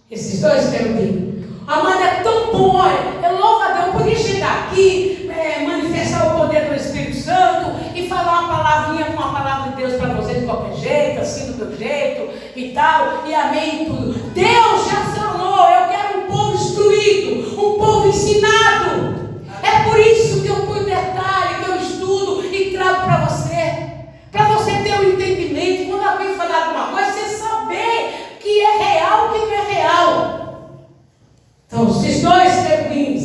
Esses 0.09 0.41
dois 0.41 0.69
querubins. 0.69 1.33
Amada, 1.65 2.03
é 2.03 2.23
tão 2.23 2.51
bom, 2.51 2.75
olha, 2.75 3.21
Deus, 3.21 3.39
eu 3.85 3.93
podia 3.93 4.15
chegar 4.17 4.65
aqui, 4.65 5.29
é, 5.31 5.65
manifestar 5.65 6.27
o 6.27 6.39
poder 6.39 6.67
do 6.67 6.75
Espírito 6.75 7.15
Santo 7.15 7.71
e 7.95 8.07
falar 8.07 8.41
uma 8.41 8.57
palavrinha 8.57 9.05
com 9.05 9.23
a 9.23 9.29
palavra 9.29 9.71
de 9.71 9.77
Deus 9.77 9.93
para 9.93 10.13
você 10.13 10.41
de 10.41 10.45
qualquer 10.45 10.75
jeito, 10.75 11.21
assim 11.21 11.51
do 11.51 11.65
meu 11.65 11.77
jeito 11.77 12.29
e 12.55 12.69
tal, 12.73 13.23
e 13.25 13.33
amém 13.33 13.85
tudo. 13.85 14.13
Deus 14.33 14.85
já 14.89 15.05
falou, 15.15 15.69
eu 15.69 15.87
quero 15.87 16.19
um 16.19 16.31
povo 16.31 16.55
instruído, 16.55 17.53
um 17.53 17.77
povo 17.79 18.07
ensinado. 18.09 19.41
É 19.61 19.89
por 19.89 19.97
isso 19.99 20.41
que 20.41 20.47
eu 20.47 20.65
cuido 20.67 20.85
detalhe, 20.85 21.63
que 21.63 21.69
eu 21.71 21.75
estudo 21.77 22.45
e 22.45 22.71
trago 22.71 23.05
para 23.05 23.25
você, 23.25 24.05
para 24.31 24.49
você 24.49 24.71
ter 24.83 24.99
um 24.99 25.09
entendimento. 25.09 25.89
Quando 25.89 26.07
alguém 26.07 26.35
falar 26.35 26.67
alguma 26.67 26.87
coisa, 26.87 27.11
você 27.11 27.37
saber 27.37 28.37
que 28.41 28.59
é 28.59 28.77
real, 28.77 29.31
que 29.31 29.39
não 29.39 29.53
é 29.53 29.73
real. 29.73 30.43
Então, 31.73 31.89
esses 31.89 32.21
dois 32.21 32.67
querubins 32.67 33.22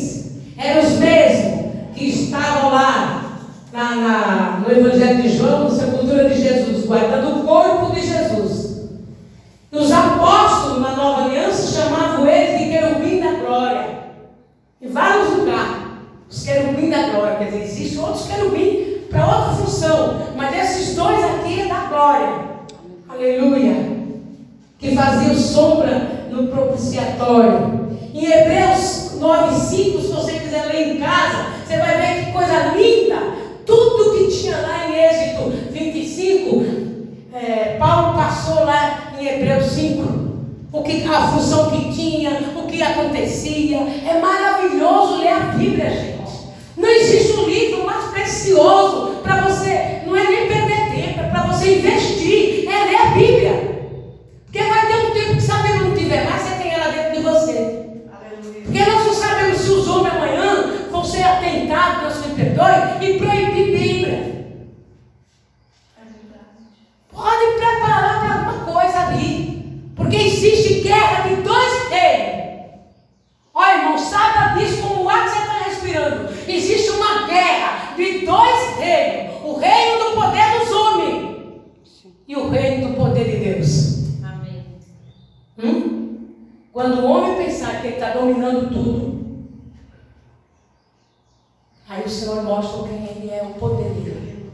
Aí 91.89 92.03
o 92.05 92.09
Senhor 92.09 92.43
mostra 92.43 92.87
quem 92.87 93.03
Ele 93.03 93.31
é, 93.31 93.41
o 93.41 93.59
poder 93.59 93.89
dele. 93.89 94.51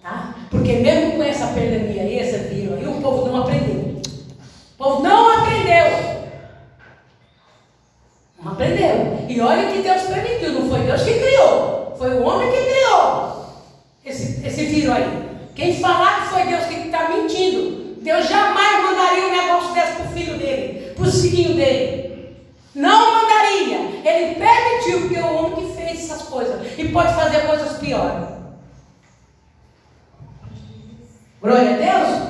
Tá? 0.00 0.34
Porque 0.48 0.74
mesmo 0.74 1.16
com 1.16 1.22
essa 1.22 1.48
pandemia, 1.48 2.04
esse 2.04 2.31
piora. 27.92 28.40
Glória 31.42 31.74
a 31.74 31.76
Deus? 31.76 32.21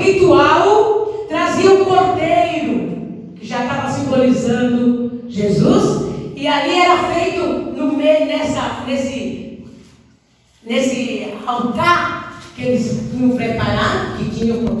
ritual 0.00 1.26
trazia 1.28 1.70
o 1.70 1.82
um 1.82 1.84
cordeiro, 1.84 3.34
que 3.36 3.46
já 3.46 3.62
estava 3.62 3.90
simbolizando 3.90 5.24
Jesus, 5.28 6.10
e 6.34 6.46
ali 6.48 6.74
era 6.74 6.98
feito 7.14 7.42
no 7.76 7.92
meio, 7.92 8.26
nessa, 8.26 8.84
nesse, 8.86 9.64
nesse 10.64 11.34
altar 11.46 12.42
que 12.56 12.62
eles 12.62 13.10
tinham 13.10 13.36
preparado, 13.36 14.18
que 14.18 14.30
tinha 14.30 14.54
o 14.54 14.80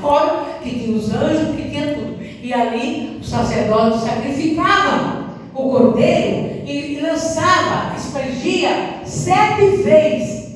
fora, 0.00 0.60
que 0.62 0.70
tinha 0.70 0.96
os 0.96 1.12
anjos, 1.12 1.54
que 1.56 1.70
tinha 1.70 1.94
tudo. 1.94 2.16
E 2.22 2.52
ali 2.52 3.18
o 3.20 3.24
sacerdote 3.24 4.00
sacrificava 4.00 5.26
o 5.52 5.70
cordeiro 5.70 6.62
e, 6.64 6.94
e 6.94 7.00
lançava, 7.00 7.96
espargia 7.96 9.02
sete 9.04 9.82
vezes, 9.82 10.46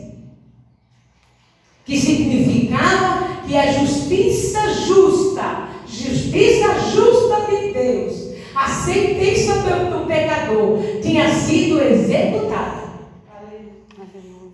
que 1.84 1.98
significava 1.98 3.19
e 3.50 3.58
a 3.58 3.66
justiça 3.72 4.60
justa, 4.74 5.68
justiça 5.84 6.72
justa 6.94 7.40
de 7.48 7.72
Deus, 7.72 8.30
a 8.54 8.68
sentença 8.68 9.54
do 9.54 10.06
pecador 10.06 10.78
tinha 11.02 11.28
sido 11.34 11.82
executada. 11.82 12.90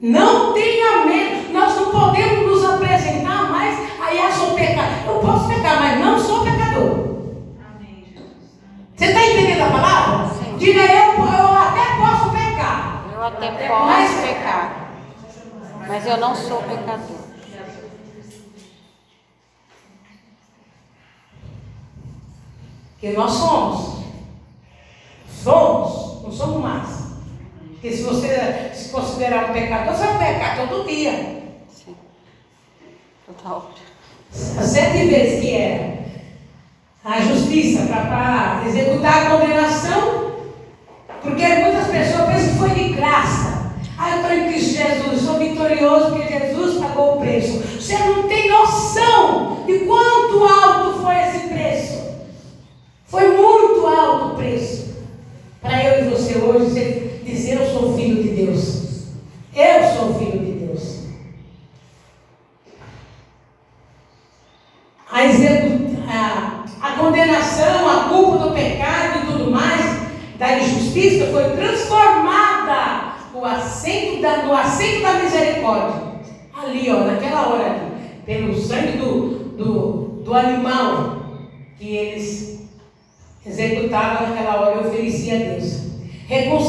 Não 0.00 0.54
tenha 0.54 1.04
medo, 1.04 1.52
nós 1.52 1.76
não 1.76 1.90
podemos 1.90 2.46
nos 2.46 2.64
apresentar 2.64 3.50
mais, 3.50 3.78
aí 4.00 4.18
eu 4.18 4.32
sou 4.32 4.54
pecador. 4.54 5.14
Eu 5.14 5.20
posso 5.20 5.48
pecar, 5.48 5.78
mas 5.78 6.00
não 6.00 6.18
sou 6.18 6.42
pecador. 6.42 7.06
Você 8.96 9.04
está 9.04 9.26
entendendo 9.26 9.62
a 9.62 9.70
palavra? 9.70 10.30
Diga 10.58 10.80
eu, 10.80 11.22
eu 11.22 11.52
até 11.52 11.96
posso 11.98 12.30
pecar. 12.30 13.04
Eu 13.12 13.24
até 13.24 13.68
posso 13.68 14.22
pecar. 14.22 14.90
Mas 15.86 16.06
eu 16.06 16.16
não 16.16 16.34
sou 16.34 16.62
pecador. 16.62 17.25
Que 22.98 23.12
nós 23.12 23.32
somos. 23.32 23.96
Somos, 25.42 26.22
não 26.22 26.32
somos 26.32 26.62
mais. 26.62 27.06
Porque 27.72 27.92
se 27.92 28.02
você 28.02 28.70
se 28.74 28.88
considerar 28.88 29.50
um 29.50 29.52
pecador, 29.52 29.94
você 29.94 30.04
é 30.04 30.12
vai 30.12 30.34
pecar 30.34 30.68
todo 30.68 30.88
dia. 30.88 31.42
Sim. 31.68 31.94
Total. 33.26 33.70
Sete 34.30 35.06
vezes 35.06 35.40
que 35.40 35.54
era 35.54 35.96
a 37.04 37.20
justiça 37.20 37.86
para 37.86 38.62
executar 38.66 39.26
a 39.26 39.30
condenação, 39.30 40.32
porque 41.22 41.46
muitas 41.46 41.86
pessoas 41.86 42.26
pensam 42.26 42.48
que 42.48 42.58
foi 42.58 42.70
de 42.70 42.88
graça. 42.94 43.72
Ah, 43.96 44.10
eu 44.10 44.16
estou 44.16 44.32
em 44.32 44.48
Cristo 44.48 44.74
Jesus, 44.74 45.22
sou 45.22 45.38
vitorioso 45.38 46.10
porque 46.10 46.38
Jesus 46.38 46.80
pagou 46.80 47.16
o 47.16 47.20
preço. 47.20 47.58
Você 47.80 47.96
não 47.98 48.24
tem 48.24 48.50
noção 48.50 49.64
de 49.64 49.78
quanto 49.80 50.44
alto 50.44 51.02
foi 51.02 51.14
esse 51.22 51.45
foi 53.16 53.28
muito 53.34 53.86
alto 53.86 54.26
o 54.26 54.36
preço. 54.36 54.94
Para 55.62 55.82
eu 55.82 56.04
e 56.04 56.10
você 56.10 56.36
hoje 56.36 56.70
ser 56.70 57.05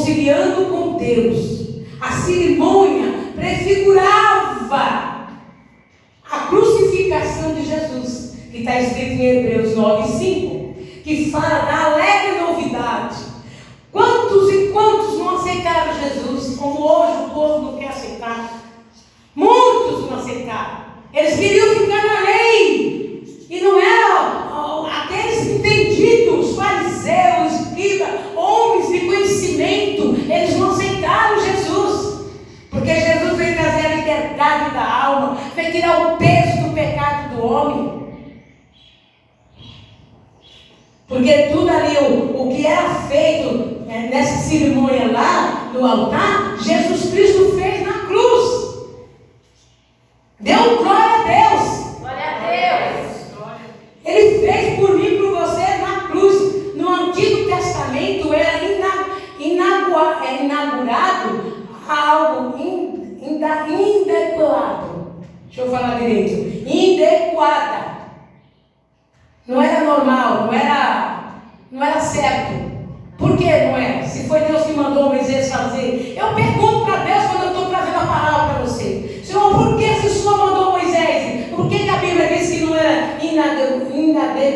reconciliando 0.08 0.64
com 0.66 0.96
Deus. 0.96 1.57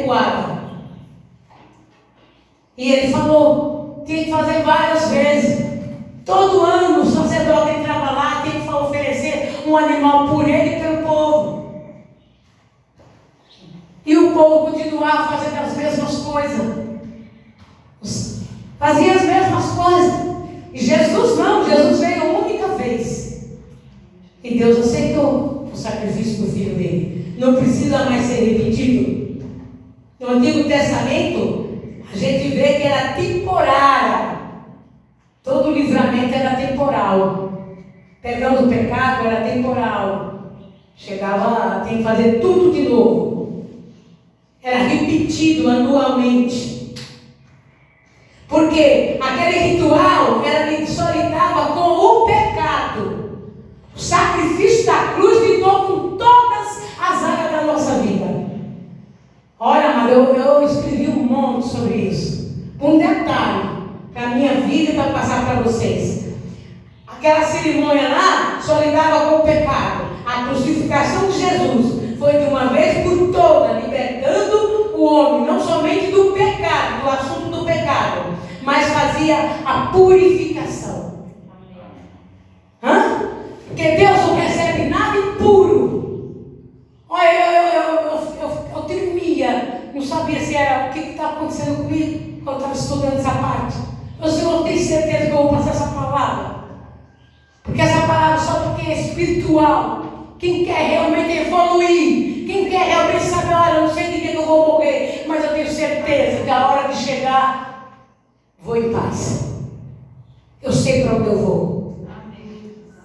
Inadequada? 0.02 0.62
E 2.76 2.92
ele 2.92 3.12
falou, 3.12 4.02
tinha 4.06 4.24
que 4.24 4.30
fazer 4.30 4.62
várias 4.62 5.08
vezes. 5.08 5.72
Todo 6.24 6.62
ano 6.62 7.02
o 7.02 7.06
sacerdote 7.06 7.78
entrava 7.78 8.12
lá, 8.12 8.42
tinha 8.42 8.62
que 8.62 8.68
oferecer 8.68 9.62
um 9.66 9.76
animal 9.76 10.28
por 10.28 10.48
ele 10.48 10.76
e 10.76 10.80
pelo 10.80 11.06
povo. 11.06 11.62
E 14.04 14.16
o 14.16 14.32
povo 14.32 14.72
continuava 14.72 15.36
fazendo 15.36 15.58
as 15.58 15.76
mesmas 15.76 16.16
coisas. 16.18 16.82
Fazia 18.78 19.14
as 19.14 19.22
mesmas 19.22 19.64
coisas. 19.72 20.32
E 20.72 20.78
Jesus 20.78 21.38
não, 21.38 21.68
Jesus 21.68 22.00
veio 22.00 22.22
a 22.22 22.38
única 22.40 22.68
vez. 22.68 23.50
E 24.42 24.58
Deus 24.58 24.78
aceitou 24.78 25.70
o 25.72 25.76
sacrifício 25.76 26.44
do 26.44 26.52
filho 26.52 26.74
dele. 26.74 27.36
Não 27.38 27.54
precisa 27.54 28.04
mais 28.06 28.26
ser 28.26 28.44
repetido. 28.44 29.11
Testamento, 31.02 31.68
a 32.12 32.16
gente 32.16 32.48
vê 32.54 32.74
que 32.74 32.82
era 32.84 33.12
temporária. 33.14 34.38
Todo 35.42 35.72
livramento 35.72 36.32
era 36.32 36.54
temporal. 36.54 37.52
Perdão 38.22 38.62
do 38.62 38.68
pecado 38.68 39.26
era 39.26 39.40
temporal. 39.40 40.52
Chegava, 40.96 41.84
tem 41.84 41.98
que 41.98 42.04
fazer 42.04 42.40
tudo 42.40 42.72
de 42.72 42.88
novo. 42.88 43.66
Era 44.62 44.78
repetido 44.78 45.68
anualmente. 45.68 46.94
Porque 48.46 49.18
aquele 49.20 49.58
ritual 49.58 50.44
era 50.44 50.76
que 50.76 50.86
só 50.86 51.10
lidava 51.10 51.72
com 51.72 51.80
o 51.80 52.26
pecado. 52.26 53.50
O 53.94 53.98
sacrifício 53.98 54.86
da 54.86 55.14
cruz 55.14 55.42
lidou 55.48 55.86
com 55.86 56.16
todas 56.16 56.84
as 57.00 57.24
áreas 57.24 57.50
da 57.50 57.62
nossa 57.62 57.98
vida. 57.98 58.42
Olha, 59.64 59.92
mas 59.94 60.01
eu, 60.12 60.34
eu 60.34 60.66
escrevi 60.66 61.08
um 61.08 61.24
monte 61.24 61.68
sobre 61.68 61.94
isso. 61.94 62.52
Um 62.80 62.98
detalhe 62.98 63.70
para 64.12 64.28
minha 64.28 64.54
vida 64.60 64.92
e 64.92 64.94
para 64.94 65.12
passar 65.12 65.46
para 65.46 65.62
vocês. 65.62 66.26
Aquela 67.06 67.44
cerimônia 67.44 68.08
lá 68.08 68.60
só 68.60 68.80
lidava 68.80 69.30
com 69.30 69.36
o 69.36 69.44
pecado. 69.44 70.04
A 70.26 70.44
crucificação 70.44 71.30
de 71.30 71.38
Jesus 71.38 72.18
foi 72.18 72.32
de 72.32 72.44
uma 72.44 72.66
vez 72.66 73.08
por 73.08 73.32
toda, 73.32 73.80
libertando 73.80 74.92
o 74.94 75.04
homem, 75.04 75.46
não 75.46 75.60
somente 75.60 76.10
do 76.12 76.32
pecado, 76.32 77.02
do 77.02 77.10
assunto 77.10 77.56
do 77.56 77.64
pecado, 77.64 78.36
mas 78.62 78.88
fazia 78.88 79.36
a 79.64 79.86
purificação. 79.92 81.26
Hã? 82.82 83.30
Porque 83.66 83.96
Deus 83.96 84.16
não 84.18 84.34
recebe 84.34 84.90
nada 84.90 85.16
impuro. 85.16 86.02
Olha, 87.08 87.30
eu, 87.30 87.62
eu, 87.62 87.82
eu, 87.82 88.02
eu, 88.02 88.18
eu, 88.40 88.76
eu 88.76 88.82
tremia, 88.82 89.90
não 89.94 90.02
sabia 90.02 90.40
se 90.40 90.54
era 90.54 90.88
o 90.88 90.92
que 90.92 91.10
estava 91.10 91.34
acontecendo 91.34 91.84
comigo 91.84 92.42
quando 92.44 92.62
eu 92.62 92.72
estava 92.72 92.74
estudando 92.74 93.18
essa 93.18 93.30
parte. 93.30 93.76
O 94.20 94.28
Senhor 94.28 94.62
tem 94.64 94.78
certeza 94.92 95.26
que 95.26 95.32
eu 95.32 95.36
vou 95.36 95.48
passar 95.48 95.70
essa 95.70 95.86
palavra? 95.88 96.56
Porque 97.62 97.80
essa 97.80 98.06
palavra 98.06 98.38
só 98.38 98.60
porque 98.60 98.90
é 98.90 99.00
espiritual. 99.00 100.02
Quem 100.38 100.64
quer 100.64 100.90
realmente 100.90 101.38
evoluir, 101.38 102.46
quem 102.46 102.68
quer 102.68 102.86
realmente 102.86 103.24
saber, 103.24 103.54
olha, 103.54 103.74
eu 103.74 103.82
não 103.82 103.94
sei 103.94 104.12
de 104.12 104.20
que 104.20 104.34
eu 104.34 104.44
vou 104.44 104.72
morrer, 104.72 105.24
mas 105.26 105.44
eu 105.44 105.54
tenho 105.54 105.70
certeza 105.70 106.42
que 106.42 106.50
a 106.50 106.68
hora 106.68 106.88
de 106.88 106.96
chegar 106.96 107.94
vou 108.60 108.76
em 108.76 108.92
paz. 108.92 109.52
Eu 110.60 110.72
sei 110.72 111.04
para 111.04 111.16
onde 111.16 111.28
eu 111.28 111.38
vou. 111.38 112.06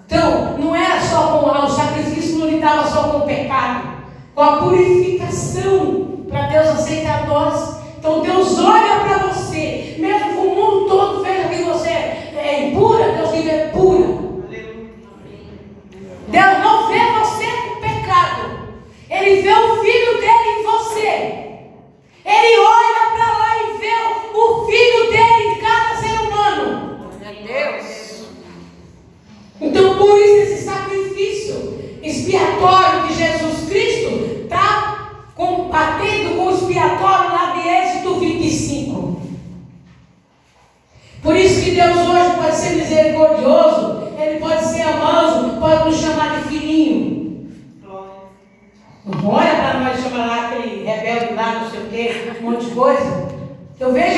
Então, 0.05 0.57
não 0.57 0.75
era 0.75 0.99
só 1.01 1.39
com 1.39 1.49
o 1.49 1.69
sacrifício, 1.69 2.39
não 2.39 2.47
lidava 2.47 2.87
só 2.87 3.09
com 3.09 3.17
o 3.19 3.27
pecado, 3.27 3.87
com 4.33 4.41
a 4.41 4.57
purificação, 4.57 6.23
para 6.27 6.47
Deus 6.47 6.67
aceitar 6.67 7.27
nós. 7.27 7.76
Então, 8.07 8.21
Deus 8.21 8.57
olha 8.59 9.01
para 9.01 9.17
você, 9.27 9.95
mesmo 9.97 10.29
que 10.29 10.37
o 10.37 10.55
mundo 10.55 10.87
todo 10.87 11.21
veja 11.21 11.49
que 11.49 11.61
você 11.63 11.89
é 11.89 12.69
impura, 12.69 13.11
Deus 13.11 13.31
te 13.31 13.41
vê 13.41 13.67
pura. 13.73 14.07
Deus 16.29 16.59
não 16.63 16.87
vê 16.87 16.99
você 17.19 17.45
com 17.45 17.81
pecado, 17.81 18.59
Ele 19.09 19.41
vê 19.41 19.51
o 19.51 19.81
filho 19.81 20.21
dele 20.21 20.49
em 20.57 20.63
você. 20.63 21.09
Ele 22.23 22.59
olha 22.59 23.11
para 23.13 23.37
lá 23.39 23.57
e 23.61 23.77
vê 23.77 24.39
o 24.39 24.65
filho 24.65 25.11
dele 25.11 25.43
em 25.43 25.55
cada 25.55 25.95
ser 25.97 26.21
humano. 26.21 27.11
Deus. 27.45 28.25
Então, 29.59 29.97
por 29.97 30.17
isso, 30.17 30.53
esse 30.53 30.63
sacrifício 30.63 31.77
expiatório 32.01 33.05
de 33.05 33.15
Jesus 33.15 33.67
Cristo 33.67 34.43
está 34.45 35.06
combatendo 35.37 36.35
com 36.35 36.47
o 36.47 36.51
expiatório 36.51 37.31
lá 37.31 37.53
de 37.55 37.69
Êxodo 37.69 38.19
25. 38.19 39.21
Por 41.21 41.35
isso 41.35 41.63
que 41.63 41.71
Deus 41.71 41.95
hoje 41.95 42.35
pode 42.35 42.55
ser 42.55 42.75
misericordioso, 42.75 44.13
Ele 44.19 44.39
pode 44.39 44.65
ser 44.65 44.81
amoroso, 44.81 45.59
pode 45.59 45.89
nos 45.89 45.99
chamar 45.99 46.39
de 46.39 46.49
filhinho. 46.49 47.51
Olha 49.23 49.55
para 49.55 49.79
nós 49.79 50.01
chamar 50.01 50.25
lá 50.25 50.47
aquele 50.47 50.83
rebelde 50.83 51.33
lá, 51.33 51.59
não 51.59 51.69
sei 51.69 51.79
o 51.81 51.87
quê, 51.87 52.33
um 52.41 52.43
monte 52.43 52.65
de 52.65 52.71
coisa. 52.71 53.27
Eu 53.79 53.93
vejo 53.93 54.16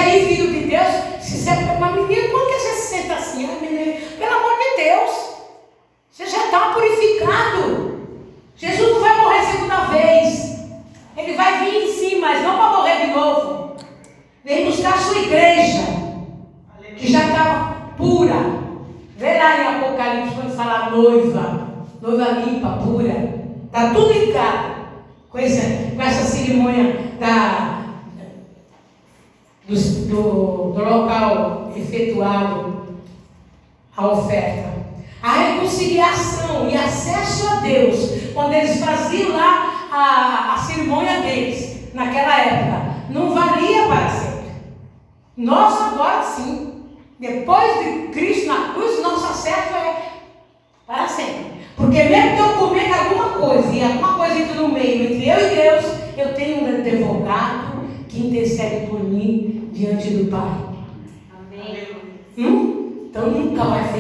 oferta. 34.12 34.59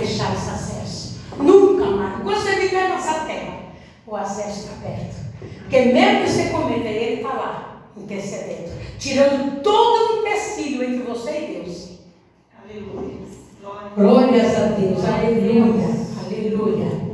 Fechar 0.09 0.33
esse 0.33 0.49
acesso. 0.49 1.19
Nunca 1.37 1.85
mais. 1.85 2.23
Quando 2.23 2.41
você 2.41 2.55
viver 2.55 2.89
nessa 2.89 3.25
terra, 3.25 3.59
o 4.07 4.15
acesso 4.15 4.59
está 4.61 4.73
perto. 4.81 5.15
Porque 5.61 5.79
mesmo 5.85 6.23
que 6.23 6.29
você 6.29 6.49
cometa, 6.49 6.87
ele 6.87 7.21
está 7.21 7.33
lá, 7.33 7.81
intercedendo, 7.95 8.71
tirando 8.97 9.61
todo 9.61 10.13
o 10.13 10.19
empecilho 10.21 10.83
entre 10.83 11.03
você 11.03 11.31
e 11.31 11.63
Deus. 11.63 11.89
Aleluia. 12.63 13.19
Glórias 13.95 14.57
a 14.57 14.65
Deus. 14.69 15.05
Aleluia. 15.05 15.85
Aleluia. 16.25 17.09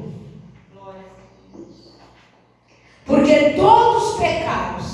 Porque 3.05 3.35
todos 3.51 4.09
os 4.11 4.17
pecados, 4.17 4.85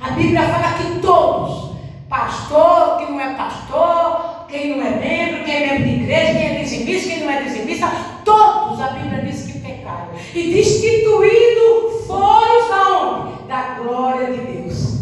a 0.00 0.10
Bíblia 0.10 0.42
fala 0.42 0.78
que 0.78 1.00
todos, 1.00 1.76
pastor, 2.08 2.98
que 2.98 3.10
não 3.10 3.20
é 3.20 3.34
pastor, 3.34 4.25
quem 4.48 4.76
não 4.76 4.84
é 4.84 4.90
membro, 4.90 5.44
quem 5.44 5.54
é 5.54 5.66
membro 5.66 5.88
de 5.88 5.94
igreja, 6.02 6.32
quem 6.32 6.46
é 6.46 6.62
dizimista, 6.62 7.08
quem 7.08 7.20
não 7.20 7.30
é 7.30 7.42
dizimista, 7.42 7.90
todos 8.24 8.80
a 8.80 8.88
Bíblia 8.88 9.22
diz 9.22 9.50
que 9.50 9.58
pecaram. 9.60 10.08
E 10.34 10.52
destituído 10.52 12.04
foram 12.06 12.68
da 12.68 12.98
onde? 12.98 13.48
Da 13.48 13.74
glória 13.74 14.32
de 14.32 14.38
Deus. 14.38 14.96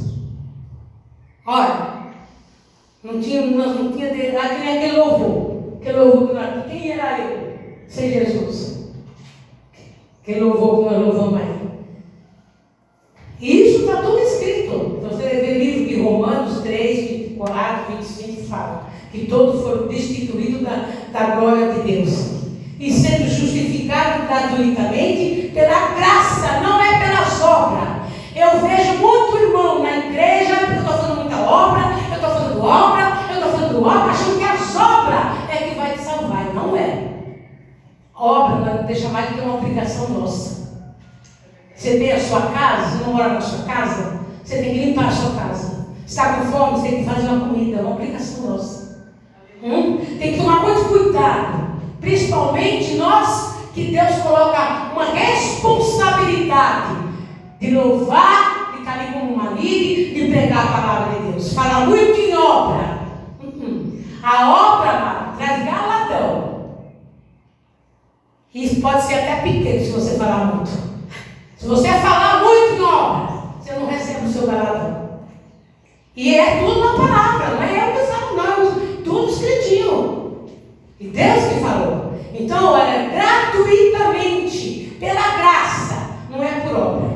Olha, 1.46 1.94
não 3.02 3.20
tinha, 3.20 3.42
nós 3.42 3.78
não 3.78 3.92
tinha, 3.92 4.08
aquele 4.08 4.96
louvor, 4.96 5.78
aquele 5.80 5.98
louvor 5.98 6.28
que 6.28 6.34
nós, 6.34 6.66
quem 6.66 6.92
era 6.92 7.18
eu? 7.20 7.58
Sem 7.86 8.10
Jesus. 8.10 8.94
Aquele 10.22 10.40
louvor 10.40 10.88
que 10.88 10.94
nós 10.94 11.06
louvamos 11.06 11.40
aí. 11.40 11.53
Que 19.14 19.26
todos 19.26 19.62
foram 19.62 19.86
destituídos 19.86 20.62
da, 20.62 20.88
da 21.12 21.36
glória 21.36 21.72
de 21.72 21.80
Deus. 21.82 22.34
E 22.80 22.92
sendo 22.92 23.30
justificados 23.30 24.26
gratuitamente 24.26 25.52
pela 25.54 25.94
graça, 25.94 26.60
não 26.60 26.82
é 26.82 26.98
pela 26.98 27.24
sobra. 27.24 28.02
Eu 28.34 28.60
vejo 28.60 28.98
muito 28.98 29.36
irmão 29.38 29.82
na 29.84 29.98
igreja, 29.98 30.56
porque 30.56 30.72
eu 30.72 30.78
estou 30.80 30.98
fazendo 30.98 31.20
muita 31.20 31.36
obra, 31.36 31.94
eu 32.10 32.14
estou 32.16 32.30
fazendo 32.30 32.64
obra, 32.64 33.18
eu 33.30 33.36
estou 33.36 33.52
fazendo 33.52 33.86
obra, 33.86 34.10
achando 34.10 34.38
que 34.38 34.44
a 34.44 34.58
sobra 34.58 35.32
é 35.48 35.56
que 35.68 35.74
vai 35.76 35.92
te 35.92 36.02
salvar. 36.02 36.52
Não 36.52 36.76
é. 36.76 37.04
Obra 38.16 38.56
não 38.56 38.84
deixa 38.84 39.08
mais 39.10 39.30
do 39.30 39.34
que 39.36 39.40
uma 39.42 39.54
obrigação 39.54 40.08
nossa. 40.08 40.64
Você 41.76 41.98
tem 41.98 42.12
a 42.12 42.20
sua 42.20 42.42
casa, 42.42 42.98
você 42.98 43.04
não 43.04 43.12
mora 43.12 43.34
na 43.34 43.40
sua 43.40 43.64
casa, 43.64 44.20
você 44.42 44.56
tem 44.58 44.74
que 44.74 44.84
limpar 44.86 45.06
a 45.06 45.12
sua 45.12 45.30
casa. 45.30 45.86
Está 46.04 46.34
com 46.34 46.46
fome, 46.46 46.80
você 46.80 46.88
tem 46.88 47.04
que 47.04 47.10
fazer 47.10 47.28
uma 47.28 47.48
comida, 47.48 47.78
é 47.78 47.82
uma 47.82 47.92
obrigação 47.92 48.50
nossa. 48.50 48.83
Hum? 49.64 49.96
Tem 50.18 50.32
que 50.32 50.38
tomar 50.38 50.60
muito 50.60 50.84
cuidado. 50.84 51.80
Principalmente 51.98 52.96
nós 52.96 53.54
que 53.72 53.84
Deus 53.84 54.22
coloca 54.22 54.92
uma 54.92 55.06
responsabilidade 55.06 56.96
de 57.58 57.70
louvar, 57.70 58.72
de 58.72 58.80
estar 58.80 58.98
ali 58.98 59.12
como 59.14 59.34
uma 59.34 59.52
líder, 59.52 60.12
de 60.14 60.30
pregar 60.30 60.64
a 60.64 60.80
palavra 60.80 61.18
de 61.18 61.32
Deus. 61.32 61.54
Falar 61.54 61.86
muito 61.86 62.20
em 62.20 62.36
obra. 62.36 62.98
Hum. 63.42 64.02
A 64.22 64.50
obra, 64.50 65.34
traz 65.38 65.64
galadão. 65.64 66.54
Isso 68.54 68.82
pode 68.82 69.02
ser 69.02 69.14
até 69.14 69.36
pequeno 69.36 69.82
se 69.82 69.90
você 69.92 70.18
falar 70.18 70.44
muito. 70.54 70.70
Se 71.56 71.66
você 71.66 71.88
falar 71.88 72.44
muito 72.44 72.74
em 72.74 72.82
obra, 72.82 73.32
você 73.58 73.72
não 73.72 73.86
recebe 73.86 74.26
o 74.26 74.28
seu 74.28 74.46
galadão. 74.46 75.20
E 76.14 76.34
é 76.34 76.60
tudo 76.60 76.80
na 76.80 76.92
palavra, 76.92 77.54
não 77.54 77.62
é 77.62 77.88
eu 77.88 77.92
que 77.92 78.04
não, 78.36 78.93
tudo 79.14 79.30
escritinho. 79.30 80.48
E 80.98 81.08
Deus 81.08 81.44
que 81.44 81.60
falou. 81.60 82.14
Então, 82.32 82.72
olha, 82.72 83.10
gratuitamente, 83.10 84.96
pela 84.98 85.36
graça, 85.36 86.18
não 86.28 86.42
é 86.42 86.60
por 86.60 86.76
obra, 86.76 87.10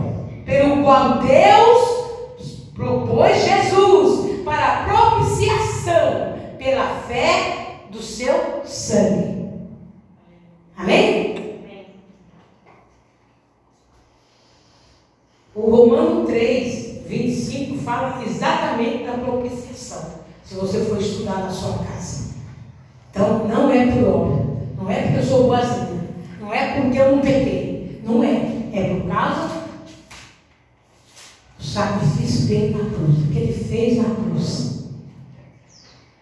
pelo 0.45 0.83
qual 0.83 1.19
Deus 1.19 2.73
propôs 2.75 3.45
Jesus 3.45 4.43
para 4.45 4.85
propiciação 4.85 6.39
pela 6.57 6.87
fé 7.09 7.81
do 7.91 8.01
seu 8.01 8.63
sangue. 8.65 9.49
Amém? 10.77 11.29
O 15.53 15.71
Romano 15.71 16.25
3, 16.27 17.07
25 17.09 17.79
fala 17.79 18.23
exatamente 18.25 19.05
da 19.05 19.15
propiciação. 19.15 20.19
Se 20.49 20.55
você 20.55 20.83
for 20.87 20.99
estudar 20.99 21.41
na 21.41 21.51
sua 21.51 21.73
casa. 21.79 21.88
Então, 23.11 23.47
não 23.49 23.71
é 23.71 23.87
por 23.87 24.05
obra. 24.09 24.45
Não 24.77 24.91
é 24.91 25.03
porque 25.03 25.19
eu 25.19 25.25
sou 25.25 25.49
boazinha. 25.49 26.09
Não 26.41 26.55
é 26.55 26.81
porque 26.81 26.99
eu 26.99 27.17
não 27.17 27.23
peguei. 27.23 28.01
Não 28.05 28.23
é. 28.23 28.59
É 28.73 28.95
por 28.95 29.09
causa 29.09 29.49
do 31.59 31.65
sacrifício 31.65 32.47
dele 32.47 32.77
na 32.77 32.91
cruz. 32.91 33.19
O 33.19 33.33
que 33.33 33.39
ele 33.39 33.65
fez 33.65 33.97
na 33.99 34.15
cruz. 34.15 34.69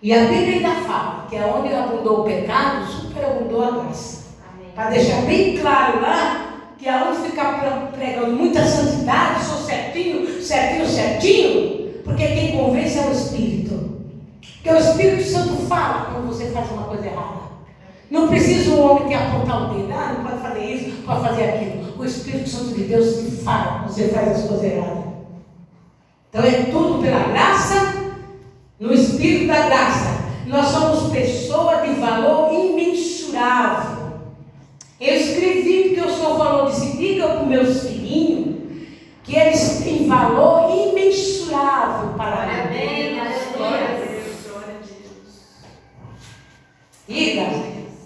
E 0.02 0.12
a 0.12 0.20
Bíblia 0.26 0.56
ainda 0.56 0.74
fala 0.86 1.26
que 1.28 1.36
é 1.36 1.46
onde 1.46 1.74
abundou 1.74 2.20
o 2.20 2.24
pecado, 2.24 2.86
superabundou 2.86 3.62
a 3.62 3.70
graça. 3.70 4.26
Para 4.74 4.90
deixar 4.90 5.22
bem 5.22 5.58
claro 5.58 6.00
lá 6.00 6.46
que 6.78 6.88
aonde 6.88 7.28
ficar 7.28 7.90
pregando 7.92 8.32
muita 8.32 8.64
santidade, 8.64 9.44
sou 9.44 9.58
certinho, 9.58 10.40
certinho, 10.40 10.86
certinho, 10.86 12.02
porque 12.04 12.26
quem 12.26 12.56
convence 12.56 12.98
é 12.98 13.06
o 13.06 13.12
Espírito. 13.12 13.95
Porque 14.66 14.82
o 14.82 14.84
Espírito 14.84 15.22
Santo 15.22 15.54
fala 15.68 16.10
quando 16.10 16.26
você 16.26 16.46
faz 16.46 16.68
uma 16.72 16.88
coisa 16.88 17.06
errada. 17.06 17.38
Não 18.10 18.26
precisa 18.26 18.74
o 18.74 18.80
homem 18.80 19.06
te 19.06 19.14
apontar 19.14 19.70
o 19.70 19.74
dedo, 19.74 19.92
ah, 19.92 20.14
não 20.18 20.24
pode 20.28 20.42
fazer 20.42 20.64
isso, 20.64 21.02
pode 21.06 21.20
fazer 21.20 21.44
aquilo. 21.44 21.94
O 21.96 22.04
Espírito 22.04 22.48
Santo 22.48 22.74
de 22.74 22.82
Deus 22.82 23.14
te 23.14 23.30
fala 23.44 23.78
quando 23.78 23.92
você 23.92 24.08
faz 24.08 24.28
as 24.28 24.48
coisas 24.48 24.64
erradas. 24.64 25.04
Então 26.28 26.44
é 26.44 26.50
tudo 26.64 27.00
pela 27.00 27.28
graça, 27.28 27.94
no 28.80 28.92
Espírito 28.92 29.46
da 29.46 29.66
graça. 29.66 30.24
Nós 30.46 30.66
somos 30.66 31.12
pessoas 31.12 31.82
de 31.82 32.00
valor 32.00 32.52
imensurável. 32.52 34.14
Eu 35.00 35.14
escrevi 35.14 35.94
porque 35.94 36.00
o 36.00 36.12
Senhor 36.12 36.36
falou, 36.36 36.66
disse, 36.66 36.96
diga 36.96 37.28
para 37.28 37.42
os 37.42 37.46
meus 37.46 37.82
filhinhos 37.82 38.56
que 39.22 39.36
eles 39.36 39.80
têm 39.84 40.08
valor 40.08 40.90
imensurável 40.90 42.14
para 42.16 42.68
mim. 42.70 42.95
Diga, 47.08 47.46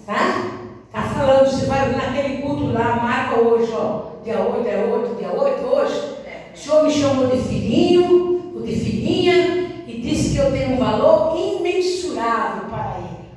tá? 0.07 0.51
Tá 0.93 1.03
falando, 1.03 1.51
você 1.51 1.67
vai 1.67 1.91
naquele 1.93 2.43
culto 2.43 2.73
lá, 2.73 2.97
marca 2.97 3.41
hoje, 3.41 3.73
ó. 3.73 4.11
Dia 4.23 4.41
8 4.41 4.69
é 4.69 4.85
8, 4.85 5.15
dia 5.17 5.33
8 5.33 5.65
hoje. 5.65 6.17
O 6.55 6.59
Senhor 6.59 6.85
me 6.85 6.93
chamou 6.93 7.27
de 7.29 7.43
filhinho, 7.43 8.53
ou 8.55 8.61
de 8.61 8.75
filhinha, 8.75 9.85
e 9.87 10.01
disse 10.03 10.35
que 10.35 10.39
eu 10.39 10.53
tenho 10.53 10.75
um 10.75 10.79
valor 10.79 11.39
imensurável 11.39 12.69
para 12.69 12.99
ele. 12.99 13.31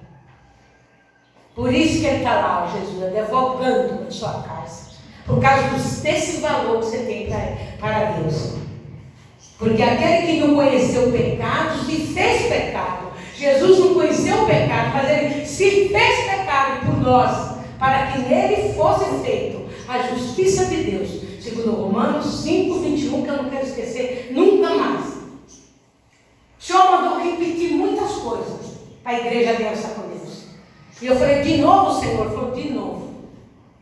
Por 1.56 1.74
isso 1.74 2.02
que 2.02 2.08
ele 2.08 2.18
está 2.18 2.34
lá, 2.36 2.68
Jesus, 2.68 3.04
advogando 3.04 4.04
na 4.04 4.12
sua 4.12 4.42
casa. 4.42 4.92
Por 5.26 5.40
causa 5.40 5.70
desse 6.02 6.42
valor 6.42 6.80
que 6.80 6.86
você 6.86 6.98
tem 6.98 7.30
para 7.80 8.12
Deus. 8.14 8.56
Porque 9.58 9.82
aquele 9.82 10.28
que 10.28 10.40
não 10.42 10.56
conheceu 10.56 11.08
o 11.08 11.12
pecado 11.14 11.86
se 11.86 11.96
fez 12.14 12.48
pecado. 12.48 13.13
Jesus 13.36 13.80
não 13.80 13.94
conheceu 13.96 14.44
o 14.44 14.46
pecado, 14.46 14.92
mas 14.94 15.10
ele 15.10 15.46
se 15.46 15.90
fez 15.90 16.26
pecado 16.26 16.86
por 16.86 17.02
nós, 17.02 17.58
para 17.80 18.08
que 18.08 18.20
nele 18.20 18.74
fosse 18.74 19.06
feito 19.26 19.66
a 19.88 20.00
justiça 20.00 20.66
de 20.66 20.84
Deus. 20.84 21.10
Segundo 21.42 21.72
Romanos 21.72 22.26
5, 22.42 22.80
21, 22.80 23.24
que 23.24 23.30
eu 23.30 23.44
não 23.44 23.50
quero 23.50 23.66
esquecer 23.66 24.30
nunca 24.32 24.70
mais. 24.76 25.06
O 25.06 26.66
Senhor 26.66 26.92
mandou 26.92 27.20
repetir 27.20 27.74
muitas 27.74 28.12
coisas 28.14 28.78
para 29.04 29.12
a 29.12 29.20
igreja 29.20 29.54
dessa 29.56 29.90
com 29.90 30.08
Deus. 30.08 30.46
E 31.02 31.08
eu 31.08 31.18
falei, 31.18 31.42
de 31.42 31.58
novo, 31.58 32.00
Senhor? 32.00 32.30
Falou, 32.30 32.52
de 32.52 32.70
novo. 32.70 33.14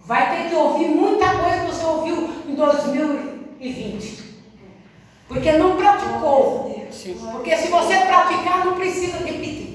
Vai 0.03 0.35
ter 0.35 0.49
que 0.49 0.55
ouvir 0.55 0.87
muita 0.87 1.37
coisa 1.37 1.59
que 1.59 1.71
você 1.71 1.85
ouviu 1.85 2.29
em 2.47 2.55
2020. 2.55 4.23
Porque 5.27 5.51
não 5.51 5.77
praticou. 5.77 6.80
Porque 7.31 7.57
se 7.57 7.67
você 7.69 7.95
praticar, 7.99 8.65
não 8.65 8.75
precisa 8.75 9.17
repetir. 9.17 9.71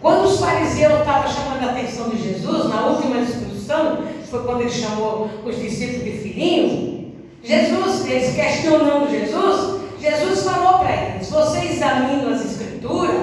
Quando 0.00 0.24
os 0.24 0.38
fariseus 0.38 1.00
estavam 1.00 1.32
chamando 1.32 1.68
a 1.68 1.72
atenção 1.72 2.10
de 2.10 2.22
Jesus, 2.22 2.68
na 2.68 2.86
última 2.86 3.18
instrução, 3.18 4.04
foi 4.30 4.44
quando 4.44 4.60
ele 4.60 4.70
chamou 4.70 5.30
os 5.44 5.56
discípulos 5.56 6.04
de 6.04 6.18
filhinho, 6.18 7.14
Jesus, 7.42 8.06
eles 8.06 8.34
questionando 8.34 9.10
Jesus, 9.10 9.80
Jesus 9.98 10.42
falou 10.42 10.80
para 10.80 10.94
eles: 10.94 11.30
vocês 11.30 11.72
examinam 11.72 12.34
as 12.34 12.44
escrituras, 12.44 13.14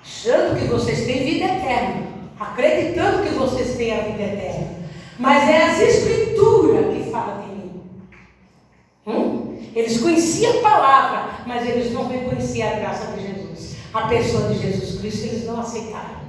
achando 0.00 0.58
que 0.58 0.66
vocês 0.66 1.04
têm 1.06 1.24
vida 1.24 1.44
eterna, 1.46 2.06
acreditando 2.38 3.22
que 3.24 3.34
vocês 3.34 3.76
têm 3.76 3.92
a 3.92 4.02
vida 4.02 4.22
eterna. 4.22 4.80
Mas 5.18 5.50
é 5.50 5.64
as 5.64 5.80
escrituras 5.80 6.94
que 6.94 7.10
falam 7.10 7.42
de 7.42 7.48
mim. 7.48 7.82
Hum? 9.06 9.59
Eles 9.74 10.00
conheciam 10.00 10.58
a 10.58 10.62
palavra, 10.62 11.44
mas 11.46 11.68
eles 11.68 11.92
não 11.92 12.08
reconheciam 12.08 12.68
a 12.68 12.74
graça 12.74 13.12
de 13.12 13.26
Jesus. 13.26 13.76
A 13.92 14.02
pessoa 14.02 14.48
de 14.48 14.58
Jesus 14.58 15.00
Cristo 15.00 15.26
eles 15.26 15.46
não 15.46 15.60
aceitaram. 15.60 16.20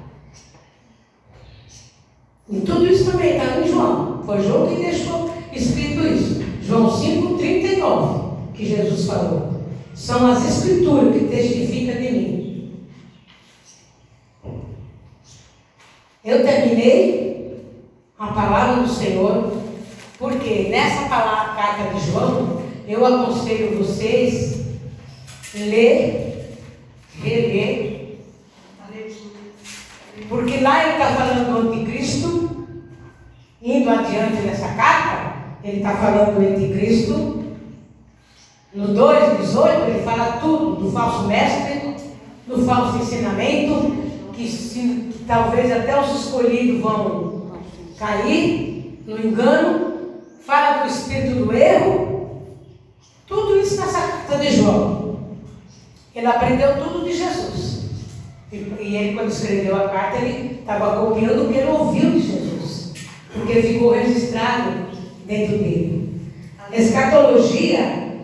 E 2.49 2.59
tudo 2.61 2.85
isso 2.85 3.09
também 3.09 3.37
está 3.37 3.59
em 3.59 3.67
João. 3.67 4.23
Foi 4.25 4.41
João 4.43 4.67
que 4.67 4.81
deixou 4.81 5.33
escrito 5.53 6.05
isso. 6.05 6.43
João 6.61 6.89
5,39, 6.89 8.53
que 8.53 8.65
Jesus 8.65 9.05
falou. 9.05 9.61
São 9.93 10.31
as 10.31 10.45
escrituras 10.45 11.13
que 11.13 11.27
testificam 11.27 12.01
de 12.01 12.11
mim. 12.11 12.31
Eu 16.23 16.43
terminei 16.43 17.65
a 18.17 18.27
palavra 18.27 18.83
do 18.83 18.89
Senhor, 18.89 19.51
porque 20.19 20.67
nessa 20.69 21.09
palavra, 21.09 21.55
carta 21.55 21.93
de 21.93 22.11
João, 22.11 22.60
eu 22.91 23.05
aconselho 23.05 23.77
vocês 23.77 24.59
ler, 25.55 26.57
reler, 27.23 28.01
porque 30.27 30.57
lá 30.61 30.83
ele 30.83 30.93
está 30.93 31.07
falando 31.07 31.51
do 31.51 31.69
anticristo, 31.69 32.67
indo 33.61 33.89
adiante 33.89 34.41
nessa 34.41 34.69
carta, 34.69 35.33
ele 35.63 35.77
está 35.77 35.95
falando 35.95 36.35
do 36.35 36.47
anticristo. 36.47 37.45
No 38.73 38.87
2,18 38.93 39.89
ele 39.89 40.03
fala 40.03 40.37
tudo 40.39 40.75
do 40.75 40.91
falso 40.91 41.27
mestre, 41.27 41.95
do 42.47 42.65
falso 42.65 42.97
ensinamento, 42.99 43.93
que, 44.33 44.49
se, 44.49 44.79
que 45.11 45.25
talvez 45.27 45.71
até 45.71 45.99
os 45.99 46.25
escolhidos 46.25 46.81
vão 46.81 47.51
cair 47.97 49.03
no 49.05 49.17
engano. 49.17 49.91
Fala 50.45 50.83
do 50.83 50.89
espírito 50.89 51.45
do 51.45 51.53
erro. 51.53 52.10
Tudo 53.31 53.61
isso 53.61 53.79
nessa 53.79 54.01
carta 54.01 54.37
de 54.39 54.57
João? 54.57 55.19
Ele 56.13 56.25
aprendeu 56.27 56.83
tudo 56.83 57.05
de 57.05 57.15
Jesus. 57.15 57.85
E, 58.51 58.57
e 58.57 58.97
ele, 58.97 59.15
quando 59.15 59.31
escreveu 59.31 59.73
a 59.77 59.87
carta, 59.87 60.17
ele 60.17 60.59
estava 60.59 60.99
copiando 60.99 61.45
o 61.45 61.47
que 61.47 61.59
ele 61.59 61.71
ouviu 61.71 62.11
de 62.11 62.19
Jesus. 62.19 62.91
Porque 63.33 63.61
ficou 63.61 63.93
registrado 63.93 64.71
dentro 65.25 65.59
dele. 65.59 66.19
A 66.69 66.75
escatologia 66.75 68.17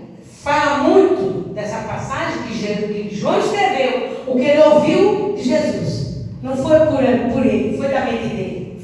fala 0.43 0.79
muito 0.79 1.53
dessa 1.53 1.87
passagem 1.87 2.43
que, 2.43 2.57
Jesus, 2.57 2.91
que 2.91 3.15
João 3.15 3.39
escreveu, 3.39 4.23
o 4.27 4.35
que 4.35 4.43
ele 4.43 4.61
ouviu 4.61 5.35
de 5.37 5.43
Jesus. 5.43 6.25
Não 6.43 6.57
foi 6.57 6.79
por, 6.81 7.31
por 7.31 7.45
ele, 7.45 7.77
foi 7.77 7.87
da 7.87 8.01
mente 8.01 8.27
dele. 8.27 8.81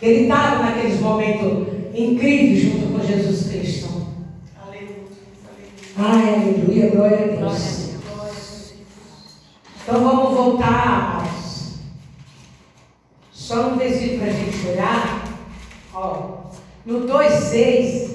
Ele 0.00 0.22
estava 0.22 0.62
naqueles 0.62 0.98
momentos 1.00 1.68
incríveis 1.94 2.62
junto 2.62 2.86
com 2.94 3.06
Jesus 3.06 3.50
Cristo. 3.50 3.97
Ai, 6.00 6.32
aleluia, 6.32 6.90
glória 6.90 7.24
a 7.24 7.26
Deus. 7.26 7.90
Então 9.82 10.00
vamos 10.00 10.32
voltar, 10.32 10.84
amados. 10.84 11.78
Só 13.32 13.70
um 13.70 13.76
versículo 13.76 14.18
para 14.20 14.28
a 14.28 14.30
gente 14.30 14.66
olhar. 14.68 15.24
Ó, 15.92 16.50
no 16.86 17.00
2,6, 17.00 18.10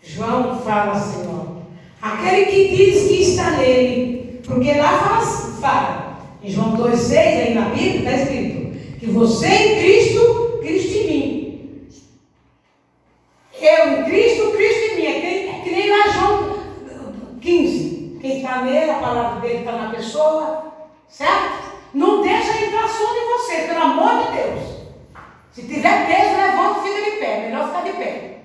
João 0.00 0.60
fala 0.60 0.92
assim, 0.92 1.26
ó. 1.26 1.56
Aquele 2.00 2.46
que 2.46 2.76
diz 2.76 3.08
que 3.08 3.22
está 3.22 3.50
nele, 3.56 4.40
porque 4.46 4.72
lá 4.74 4.96
fala, 4.96 5.26
fala. 5.60 6.18
Em 6.40 6.52
João 6.52 6.76
2,6, 6.76 7.18
aí 7.18 7.54
na 7.54 7.70
Bíblia, 7.70 7.98
está 7.98 8.12
escrito 8.12 8.98
que 9.00 9.06
você 9.06 9.48
em 9.48 9.80
Cristo, 9.80 10.58
Cristo 10.60 10.98
em 10.98 11.06
mim. 11.08 11.88
Eu 13.60 13.98
em 13.98 14.04
Cristo, 14.04 14.52
Cristo 14.52 14.92
em 14.92 14.96
mim. 14.96 15.06
É 15.06 15.20
que, 15.20 15.48
é 15.48 15.60
que 15.64 15.70
nem 15.70 15.90
lá 15.90 16.12
João 16.12 16.56
15. 17.46 18.18
Quem 18.20 18.38
está 18.38 18.62
nele, 18.62 18.90
a 18.90 18.98
palavra 18.98 19.40
dele 19.40 19.60
está 19.60 19.72
na 19.72 19.90
pessoa, 19.90 20.72
certo? 21.08 21.76
Não 21.94 22.20
deixa 22.20 22.64
entrar 22.64 22.88
sono 22.88 23.16
em 23.16 23.38
você, 23.38 23.68
pelo 23.68 23.82
amor 23.82 24.24
de 24.24 24.32
Deus. 24.32 24.76
Se 25.52 25.62
tiver 25.62 26.06
peso, 26.06 26.36
levanta 26.36 26.80
e 26.80 26.82
fica 26.82 27.10
de 27.10 27.16
pé. 27.18 27.40
Melhor 27.42 27.68
ficar 27.68 27.84
de 27.84 27.92
pé. 27.92 28.38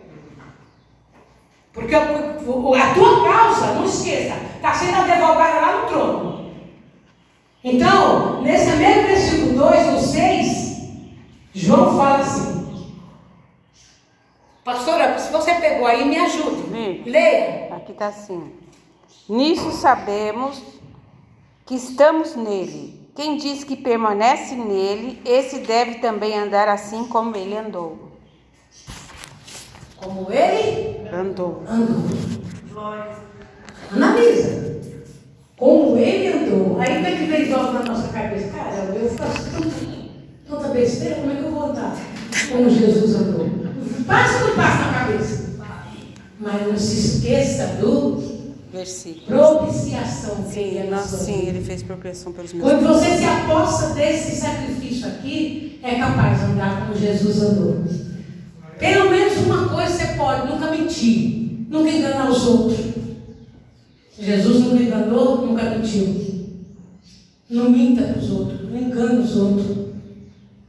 Porque 1.74 1.96
a 1.96 2.94
tua 2.94 3.24
causa, 3.24 3.74
não 3.74 3.86
esqueça, 3.86 4.36
está 4.56 4.74
sendo 4.74 4.98
advogada 4.98 5.60
lá 5.60 5.82
no 5.82 5.88
trono. 5.88 6.52
Então, 7.64 8.42
nesse 8.42 8.76
mesmo 8.76 9.08
versículo 9.08 9.54
2, 9.54 9.88
no 9.94 10.00
6, 10.00 10.82
João 11.54 11.98
fala 11.98 12.18
assim. 12.18 12.62
Pastora, 14.64 15.18
se 15.18 15.32
você 15.32 15.56
pegou 15.56 15.88
aí, 15.88 16.06
me 16.06 16.18
ajude. 16.18 16.62
Hum. 16.72 17.02
Aqui 17.92 18.04
está 18.04 18.08
assim. 18.08 18.52
Nisso 19.28 19.72
sabemos 19.72 20.62
que 21.66 21.76
estamos 21.76 22.36
nele. 22.36 23.06
Quem 23.14 23.36
diz 23.36 23.66
que 23.66 23.76
permanece 23.76 24.56
nele, 24.56 25.22
esse 25.26 25.60
deve 25.60 25.96
também 25.96 26.40
andar 26.40 26.70
assim 26.70 27.06
como 27.08 27.36
ele 27.36 27.58
andou. 27.58 28.12
Como 29.98 30.32
ele 30.32 31.08
Andou. 31.10 31.64
andou. 31.68 32.06
Analisa. 33.92 34.80
Como 35.58 35.98
ele 35.98 36.28
andou. 36.34 36.80
Aí 36.80 37.04
tem 37.04 37.18
que 37.18 37.26
ver 37.26 37.50
volta 37.50 37.74
na 37.74 37.84
nossa 37.84 38.08
cabeça. 38.14 38.52
Cara, 38.52 38.76
eu 38.96 39.10
faço 39.10 39.52
tanta, 39.52 39.76
tanta 40.48 40.68
besteira, 40.70 41.16
como 41.16 41.32
é 41.32 41.36
que 41.36 41.44
eu 41.44 41.52
vou 41.52 41.64
andar? 41.64 41.96
Como 42.50 42.70
Jesus 42.70 43.16
andou. 43.16 43.50
Passa 44.08 44.44
ou 44.44 44.48
não 44.50 44.56
passa 44.56 44.86
na 44.86 44.94
cabeça? 44.94 45.41
Mas 46.42 46.68
não 46.68 46.78
se 46.78 47.18
esqueça 47.18 47.68
do 47.80 48.42
Versículo. 48.74 49.26
propiciação 49.26 50.44
que 50.44 50.54
Sim, 50.54 50.78
é 50.78 50.88
nós, 50.90 51.06
sim, 51.06 51.48
ele 51.48 51.64
fez 51.64 51.84
proteção 51.84 52.32
pelos 52.32 52.52
meus 52.52 52.64
Quando 52.64 52.88
você 52.88 53.18
se 53.18 53.26
aposta 53.26 53.94
desse 53.94 54.38
sacrifício 54.38 55.08
aqui, 55.08 55.80
é 55.84 55.96
capaz 55.96 56.40
de 56.40 56.46
andar 56.46 56.82
como 56.82 56.98
Jesus 56.98 57.42
andou. 57.42 57.84
Pelo 58.80 59.12
menos 59.12 59.38
uma 59.46 59.70
coisa 59.70 59.90
você 59.92 60.08
pode, 60.18 60.48
nunca 60.48 60.72
mentir, 60.72 61.68
nunca 61.70 61.92
enganar 61.92 62.30
os 62.30 62.48
outros. 62.48 62.80
Jesus 64.18 64.64
nunca 64.64 64.82
enganou, 64.84 65.46
nunca 65.46 65.64
mentiu. 65.66 66.32
Não 67.50 67.70
minta 67.70 68.04
para 68.04 68.20
os 68.20 68.32
outros, 68.32 68.70
não 68.70 68.78
engana 68.78 69.20
os 69.20 69.36
outros. 69.36 69.78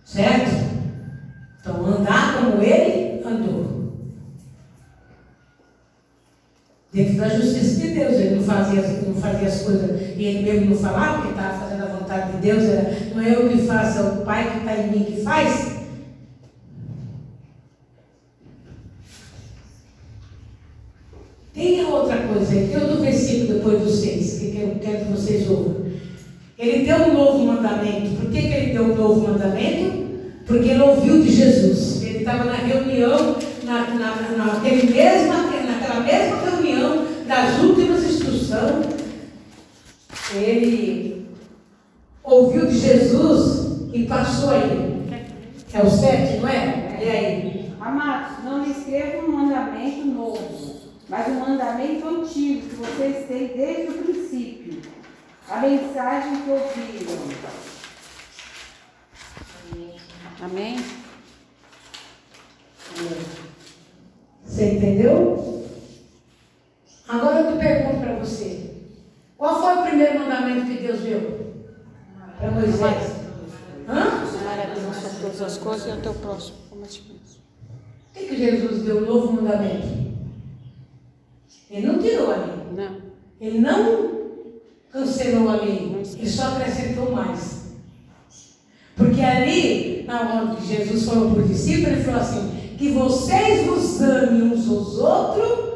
Certo? 0.05 0.73
Então, 1.61 1.87
andar 1.87 2.37
como 2.37 2.63
ele 2.63 3.23
andou. 3.25 3.63
Dentro 6.93 7.12
da 7.23 7.29
justiça 7.29 7.81
de 7.81 7.89
Deus, 7.89 8.15
ele 8.15 8.35
não 8.35 8.43
fazia, 8.43 8.83
não 8.83 9.15
fazia 9.15 9.47
as 9.47 9.63
coisas, 9.63 10.01
e 10.17 10.25
ele 10.25 10.43
mesmo 10.43 10.71
não 10.71 10.77
falava 10.77 11.23
que 11.23 11.29
estava 11.29 11.59
fazendo 11.59 11.83
a 11.85 11.97
vontade 11.97 12.33
de 12.33 12.39
Deus, 12.39 12.65
era, 12.65 12.97
não 13.15 13.23
é 13.23 13.35
eu 13.35 13.49
que 13.49 13.59
faço, 13.59 13.99
é 13.99 14.03
o 14.03 14.17
Pai 14.25 14.51
que 14.51 14.59
está 14.59 14.77
em 14.77 14.91
mim 14.91 15.05
que 15.05 15.23
faz. 15.23 15.73
Tem 21.55 21.85
outra 21.85 22.17
coisa 22.17 22.53
aí, 22.53 22.67
tem 22.67 22.83
outro 22.83 23.03
versículo 23.03 23.55
depois 23.55 23.83
do 23.83 23.89
6, 23.89 24.39
que 24.41 24.61
eu 24.61 24.77
quero 24.81 25.05
que 25.05 25.13
vocês 25.13 25.49
ouçam. 25.49 25.83
Ele 26.59 26.85
deu 26.85 26.97
um 26.97 27.15
novo 27.15 27.39
mandamento. 27.47 28.17
Por 28.21 28.31
que, 28.31 28.43
que 28.43 28.55
ele 28.55 28.73
deu 28.73 28.85
um 28.85 28.97
novo 28.97 29.29
mandamento? 29.29 30.07
Porque 30.47 30.71
ele 30.71 30.83
ouviu 30.83 31.23
de 31.23 31.31
Jesus. 31.31 32.03
Ele 32.03 32.19
estava 32.19 32.45
na 32.45 32.55
reunião, 32.55 33.37
na, 33.65 33.91
na, 33.95 34.45
naquele 34.45 34.93
mesma, 34.93 35.35
naquela 35.67 36.01
mesma 36.01 36.37
reunião 36.41 36.62
das 37.33 37.61
últimas 37.61 38.05
instruções. 38.05 38.87
Ele 40.35 41.27
ouviu 42.23 42.67
de 42.67 42.79
Jesus 42.79 43.89
e 43.95 44.05
passou 44.05 44.51
aí. 44.51 45.03
É 45.73 45.83
o 45.83 45.91
7, 45.91 46.41
não 46.41 46.49
é? 46.49 46.99
E 47.03 47.09
aí? 47.09 47.75
Amados, 47.81 48.45
não 48.45 48.63
lhe 48.63 48.73
escrevo 48.73 49.27
um 49.27 49.33
mandamento 49.33 50.05
novo, 50.05 50.81
mas 51.09 51.27
um 51.29 51.41
mandamento 51.41 52.07
antigo 52.07 52.69
que 52.69 52.75
vocês 52.75 53.27
têm 53.27 53.57
desde 53.57 53.89
o 53.89 54.03
princípio. 54.03 54.83
A 55.49 55.61
mensagem 55.61 56.37
que 56.43 56.51
ouviram. 56.51 57.33
Amém? 60.43 60.85
Você 64.45 64.65
entendeu? 64.73 65.62
Agora 67.13 67.41
eu 67.41 67.53
te 67.53 67.59
pergunto 67.59 68.01
para 68.01 68.15
você: 68.15 68.71
qual 69.37 69.61
foi 69.61 69.77
o 69.77 69.83
primeiro 69.83 70.21
mandamento 70.21 70.65
que 70.67 70.79
Deus 70.79 71.01
deu 71.01 71.55
para 72.39 72.51
Moisés? 72.51 73.13
Hã? 73.87 74.23
Todas 75.21 75.43
as 75.43 75.59
coisas 75.59 75.87
e 75.87 75.91
ao 75.91 75.99
teu 75.99 76.15
próximo 76.15 76.57
como. 76.71 76.85
O 76.85 76.89
que, 78.15 78.27
que 78.27 78.37
Jesus 78.37 78.83
deu 78.85 78.99
um 78.99 79.07
novo 79.07 79.33
mandamento? 79.35 79.89
Ele 81.71 81.87
não 81.87 81.99
tirou 81.99 82.33
a 82.33 82.37
lei. 82.37 82.55
Não. 82.75 82.97
Ele 83.39 83.59
não 83.59 84.11
cancelou 84.91 85.51
a 85.51 85.57
lei. 85.57 85.95
Ele 86.17 86.31
só 86.31 86.49
acrescentou 86.49 87.13
mais. 87.13 87.73
Porque 88.97 89.21
ali, 89.21 90.05
na 90.07 90.21
hora 90.21 90.57
que 90.57 90.67
Jesus 90.67 91.05
falou 91.05 91.31
para 91.33 91.43
os 91.43 91.49
discípulos, 91.49 91.89
ele 91.89 92.05
falou 92.05 92.21
assim: 92.21 92.77
que 92.79 92.91
vocês 92.91 93.67
vos 93.67 94.01
amem 94.01 94.45
uns 94.45 94.67
aos 94.67 94.99
outros, 94.99 95.72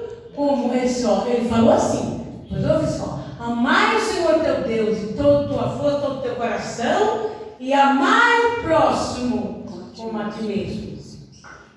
como 0.46 0.88
só. 0.88 1.26
Ele 1.26 1.48
falou 1.48 1.72
assim: 1.72 2.24
mas 2.50 2.64
ouve 2.64 2.86
só, 2.86 3.20
amai 3.38 3.96
o 3.96 4.00
Senhor 4.00 4.34
teu 4.40 4.62
Deus 4.62 4.98
de 4.98 5.06
toda 5.14 5.44
a 5.44 5.48
tua 5.48 5.68
força, 5.70 6.00
todo 6.00 6.22
teu 6.22 6.36
coração, 6.36 7.30
e 7.58 7.72
amai 7.72 8.40
o 8.40 8.62
próximo 8.62 9.64
como 9.96 10.18
a 10.20 10.30
ti 10.30 10.42
mesmo. 10.42 10.96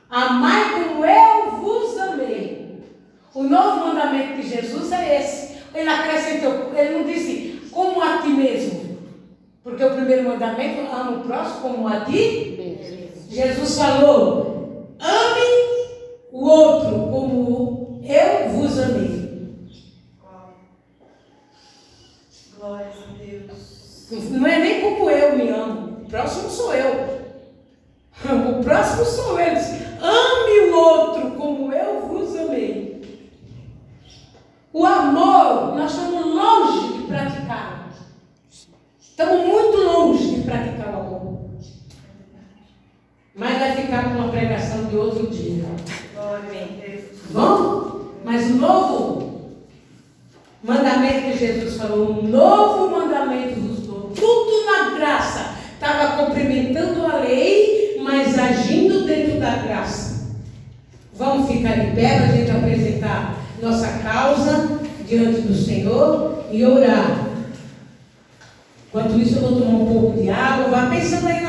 Amai 0.09 0.71
como 0.71 1.05
eu 1.05 1.51
vos 1.57 1.97
amei. 1.99 2.83
O 3.33 3.43
novo 3.43 3.85
mandamento 3.85 4.41
de 4.41 4.49
Jesus 4.49 4.91
é 4.91 5.21
esse. 5.21 5.59
Ele 5.73 5.87
acrescentou, 5.87 6.71
ele 6.75 6.97
não 6.97 7.03
disse 7.05 7.69
como 7.71 8.01
a 8.01 8.17
ti 8.17 8.29
mesmo. 8.29 8.97
Porque 9.63 9.83
o 9.83 9.91
primeiro 9.91 10.27
mandamento, 10.27 10.91
ama 10.91 11.11
o 11.11 11.19
próximo 11.21 11.61
como 11.61 11.87
a 11.87 12.01
ti. 12.01 13.27
Jesus 13.29 13.77
falou, 13.77 14.87
ame 14.99 15.89
o 16.31 16.43
outro 16.43 16.89
como 17.11 18.01
eu 18.03 18.49
vos 18.49 18.79
amei. 18.79 19.19
Glórias 22.57 22.95
a 22.95 23.23
Deus. 23.23 24.07
Não 24.29 24.47
é 24.47 24.59
nem 24.59 24.81
como 24.81 25.09
eu 25.09 25.35
me 25.35 25.49
amo. 25.49 26.01
O 26.03 26.09
próximo 26.09 26.49
sou 26.49 26.73
eu. 26.73 27.19
O 28.23 28.63
próximo 28.63 29.05
sou 29.05 29.39
eu. 29.39 29.57
Ame 30.01 30.71
o 30.71 30.75
outro 30.77 31.31
como 31.31 31.71
eu 31.73 32.07
vos 32.07 32.35
amei. 32.35 33.29
O 34.71 34.85
amor, 34.85 35.75
nós 35.75 35.91
estamos 35.91 36.25
longe 36.25 36.97
de 36.97 37.07
praticar. 37.07 37.89
Estamos 38.99 39.45
muito 39.47 39.77
longe 39.77 40.35
de 40.35 40.41
praticar 40.41 40.93
o 40.93 40.97
amor. 40.97 41.39
Mas 43.35 43.59
vai 43.59 43.75
ficar 43.75 44.03
com 44.03 44.19
uma 44.19 44.29
pregação 44.29 44.85
de 44.85 44.95
outro 44.95 45.27
dia. 45.27 45.65
Bom? 47.31 47.99
Mas 48.23 48.45
o 48.47 48.55
novo 48.55 49.29
Mandamento 50.61 51.21
que 51.21 51.37
Jesus 51.37 51.77
falou, 51.77 52.19
um 52.19 52.27
novo 52.27 52.91
mandamento 52.91 53.59
vos 53.61 53.78
dou. 53.78 53.78
Tudo 54.19 54.65
na 54.65 54.97
graça. 54.97 55.55
Estava 55.73 56.23
cumprimentando 56.23 57.05
a 57.05 57.17
lei, 57.17 57.99
mas 58.03 58.37
agindo 58.37 59.05
dentro 59.05 59.39
da 59.39 59.55
graça. 59.55 60.27
Vamos 61.13 61.49
ficar 61.49 61.79
de 61.79 61.95
pé 61.95 62.17
para 62.17 62.25
a 62.25 62.31
gente 62.31 62.51
apresentar 62.51 63.35
nossa 63.61 63.87
causa 63.99 64.79
diante 65.07 65.41
do 65.41 65.55
Senhor 65.55 66.45
e 66.51 66.65
orar. 66.65 67.27
Enquanto 68.87 69.19
isso, 69.19 69.35
eu 69.35 69.41
vou 69.41 69.61
tomar 69.61 69.77
um 69.77 69.85
pouco 69.85 70.21
de 70.21 70.29
água. 70.29 70.69
Vá 70.69 70.89
pensando 70.89 71.27
aí 71.27 71.39